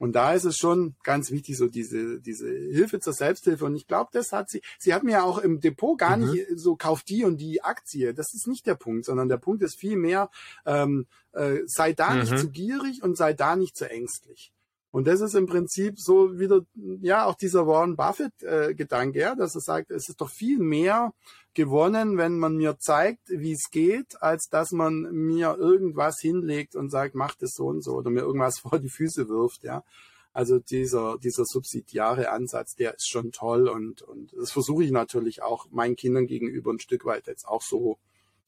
Und 0.00 0.12
da 0.12 0.32
ist 0.32 0.44
es 0.44 0.56
schon 0.56 0.94
ganz 1.02 1.30
wichtig, 1.30 1.58
so 1.58 1.68
diese, 1.68 2.20
diese 2.20 2.48
Hilfe 2.48 3.00
zur 3.00 3.12
Selbsthilfe. 3.12 3.66
Und 3.66 3.76
ich 3.76 3.86
glaube, 3.86 4.08
das 4.12 4.32
hat 4.32 4.48
sie, 4.48 4.62
sie 4.78 4.94
hat 4.94 5.02
mir 5.02 5.12
ja 5.12 5.22
auch 5.24 5.36
im 5.36 5.60
Depot 5.60 5.98
gar 5.98 6.16
mhm. 6.16 6.30
nicht 6.30 6.46
so, 6.54 6.74
kauft 6.74 7.10
die 7.10 7.22
und 7.22 7.36
die 7.36 7.62
Aktie. 7.62 8.14
Das 8.14 8.32
ist 8.32 8.46
nicht 8.46 8.66
der 8.66 8.76
Punkt, 8.76 9.04
sondern 9.04 9.28
der 9.28 9.36
Punkt 9.36 9.62
ist 9.62 9.78
vielmehr, 9.78 10.30
ähm, 10.64 11.06
äh, 11.32 11.58
sei 11.66 11.92
da 11.92 12.14
mhm. 12.14 12.20
nicht 12.20 12.38
zu 12.38 12.48
gierig 12.48 13.02
und 13.02 13.18
sei 13.18 13.34
da 13.34 13.56
nicht 13.56 13.76
zu 13.76 13.90
ängstlich. 13.90 14.52
Und 14.92 15.06
das 15.06 15.20
ist 15.20 15.34
im 15.34 15.46
Prinzip 15.46 16.00
so 16.00 16.38
wieder, 16.38 16.62
ja, 17.00 17.24
auch 17.24 17.36
dieser 17.36 17.66
Warren 17.66 17.96
Buffett-Gedanke, 17.96 19.18
äh, 19.18 19.22
ja, 19.22 19.34
dass 19.36 19.54
er 19.54 19.60
sagt, 19.60 19.90
es 19.90 20.08
ist 20.08 20.20
doch 20.20 20.30
viel 20.30 20.58
mehr 20.58 21.12
gewonnen, 21.54 22.16
wenn 22.16 22.38
man 22.38 22.56
mir 22.56 22.78
zeigt, 22.78 23.28
wie 23.28 23.52
es 23.52 23.70
geht, 23.70 24.20
als 24.20 24.48
dass 24.50 24.72
man 24.72 25.02
mir 25.12 25.56
irgendwas 25.58 26.18
hinlegt 26.20 26.74
und 26.74 26.90
sagt, 26.90 27.14
mach 27.14 27.34
das 27.36 27.52
so 27.54 27.66
und 27.66 27.82
so 27.82 27.94
oder 27.94 28.10
mir 28.10 28.20
irgendwas 28.20 28.58
vor 28.60 28.78
die 28.78 28.88
Füße 28.88 29.28
wirft, 29.28 29.62
ja. 29.62 29.84
Also 30.32 30.60
dieser, 30.60 31.18
dieser 31.18 31.44
subsidiare 31.44 32.30
Ansatz, 32.30 32.76
der 32.76 32.94
ist 32.94 33.08
schon 33.08 33.32
toll 33.32 33.68
und, 33.68 34.02
und 34.02 34.32
das 34.32 34.52
versuche 34.52 34.84
ich 34.84 34.92
natürlich 34.92 35.42
auch 35.42 35.66
meinen 35.70 35.96
Kindern 35.96 36.28
gegenüber 36.28 36.72
ein 36.72 36.78
Stück 36.78 37.04
weit 37.04 37.26
jetzt 37.26 37.48
auch 37.48 37.62
so, 37.62 37.98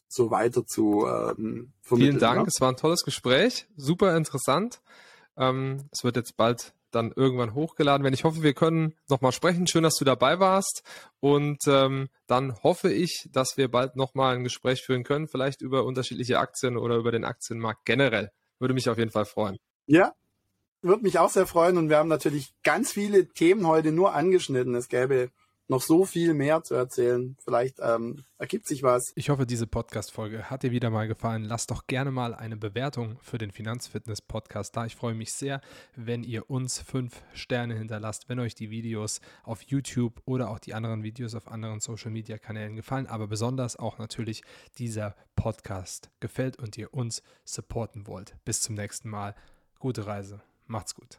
so 0.06 0.30
weiter 0.30 0.64
zu 0.64 1.06
ähm, 1.06 1.72
vermitteln. 1.82 2.12
Vielen 2.12 2.18
Dank, 2.20 2.42
ja. 2.42 2.46
es 2.46 2.60
war 2.60 2.68
ein 2.68 2.76
tolles 2.76 3.02
Gespräch, 3.02 3.66
super 3.76 4.16
interessant. 4.16 4.80
Ähm, 5.36 5.88
es 5.90 6.04
wird 6.04 6.16
jetzt 6.16 6.36
bald 6.36 6.74
dann 6.90 7.12
irgendwann 7.14 7.54
hochgeladen 7.54 8.04
werden. 8.04 8.14
Ich 8.14 8.24
hoffe, 8.24 8.42
wir 8.42 8.54
können 8.54 8.94
nochmal 9.08 9.32
sprechen. 9.32 9.66
Schön, 9.66 9.82
dass 9.82 9.96
du 9.96 10.04
dabei 10.04 10.38
warst. 10.40 10.82
Und 11.20 11.58
ähm, 11.66 12.08
dann 12.26 12.62
hoffe 12.62 12.92
ich, 12.92 13.28
dass 13.32 13.56
wir 13.56 13.70
bald 13.70 13.96
nochmal 13.96 14.36
ein 14.36 14.44
Gespräch 14.44 14.82
führen 14.82 15.04
können, 15.04 15.28
vielleicht 15.28 15.62
über 15.62 15.84
unterschiedliche 15.84 16.38
Aktien 16.38 16.76
oder 16.76 16.96
über 16.96 17.10
den 17.10 17.24
Aktienmarkt 17.24 17.84
generell. 17.84 18.30
Würde 18.58 18.74
mich 18.74 18.88
auf 18.88 18.98
jeden 18.98 19.10
Fall 19.10 19.24
freuen. 19.24 19.56
Ja, 19.86 20.12
würde 20.82 21.02
mich 21.02 21.18
auch 21.18 21.30
sehr 21.30 21.46
freuen. 21.46 21.78
Und 21.78 21.88
wir 21.88 21.96
haben 21.96 22.08
natürlich 22.08 22.52
ganz 22.62 22.92
viele 22.92 23.28
Themen 23.28 23.66
heute 23.66 23.92
nur 23.92 24.14
angeschnitten. 24.14 24.74
Es 24.74 24.88
gäbe 24.88 25.30
noch 25.68 25.82
so 25.82 26.04
viel 26.04 26.34
mehr 26.34 26.62
zu 26.62 26.74
erzählen. 26.74 27.36
Vielleicht 27.44 27.78
ähm, 27.80 28.24
ergibt 28.38 28.66
sich 28.66 28.82
was. 28.82 29.12
Ich 29.14 29.30
hoffe, 29.30 29.46
diese 29.46 29.66
Podcast-Folge 29.66 30.50
hat 30.50 30.62
dir 30.62 30.70
wieder 30.70 30.90
mal 30.90 31.08
gefallen. 31.08 31.44
Lass 31.44 31.66
doch 31.66 31.86
gerne 31.86 32.10
mal 32.10 32.34
eine 32.34 32.56
Bewertung 32.56 33.18
für 33.22 33.38
den 33.38 33.50
Finanzfitness-Podcast 33.50 34.76
da. 34.76 34.86
Ich 34.86 34.96
freue 34.96 35.14
mich 35.14 35.32
sehr, 35.32 35.60
wenn 35.96 36.22
ihr 36.24 36.50
uns 36.50 36.78
fünf 36.80 37.22
Sterne 37.34 37.74
hinterlasst, 37.74 38.28
wenn 38.28 38.40
euch 38.40 38.54
die 38.54 38.70
Videos 38.70 39.20
auf 39.44 39.62
YouTube 39.62 40.20
oder 40.24 40.50
auch 40.50 40.58
die 40.58 40.74
anderen 40.74 41.02
Videos 41.02 41.34
auf 41.34 41.48
anderen 41.48 41.80
Social-Media-Kanälen 41.80 42.76
gefallen, 42.76 43.06
aber 43.06 43.26
besonders 43.26 43.76
auch 43.76 43.98
natürlich 43.98 44.42
dieser 44.78 45.14
Podcast 45.36 46.10
gefällt 46.20 46.58
und 46.58 46.76
ihr 46.76 46.92
uns 46.92 47.22
supporten 47.44 48.06
wollt. 48.06 48.36
Bis 48.44 48.60
zum 48.60 48.74
nächsten 48.74 49.08
Mal. 49.08 49.34
Gute 49.78 50.06
Reise. 50.06 50.40
Macht's 50.66 50.94
gut. 50.94 51.18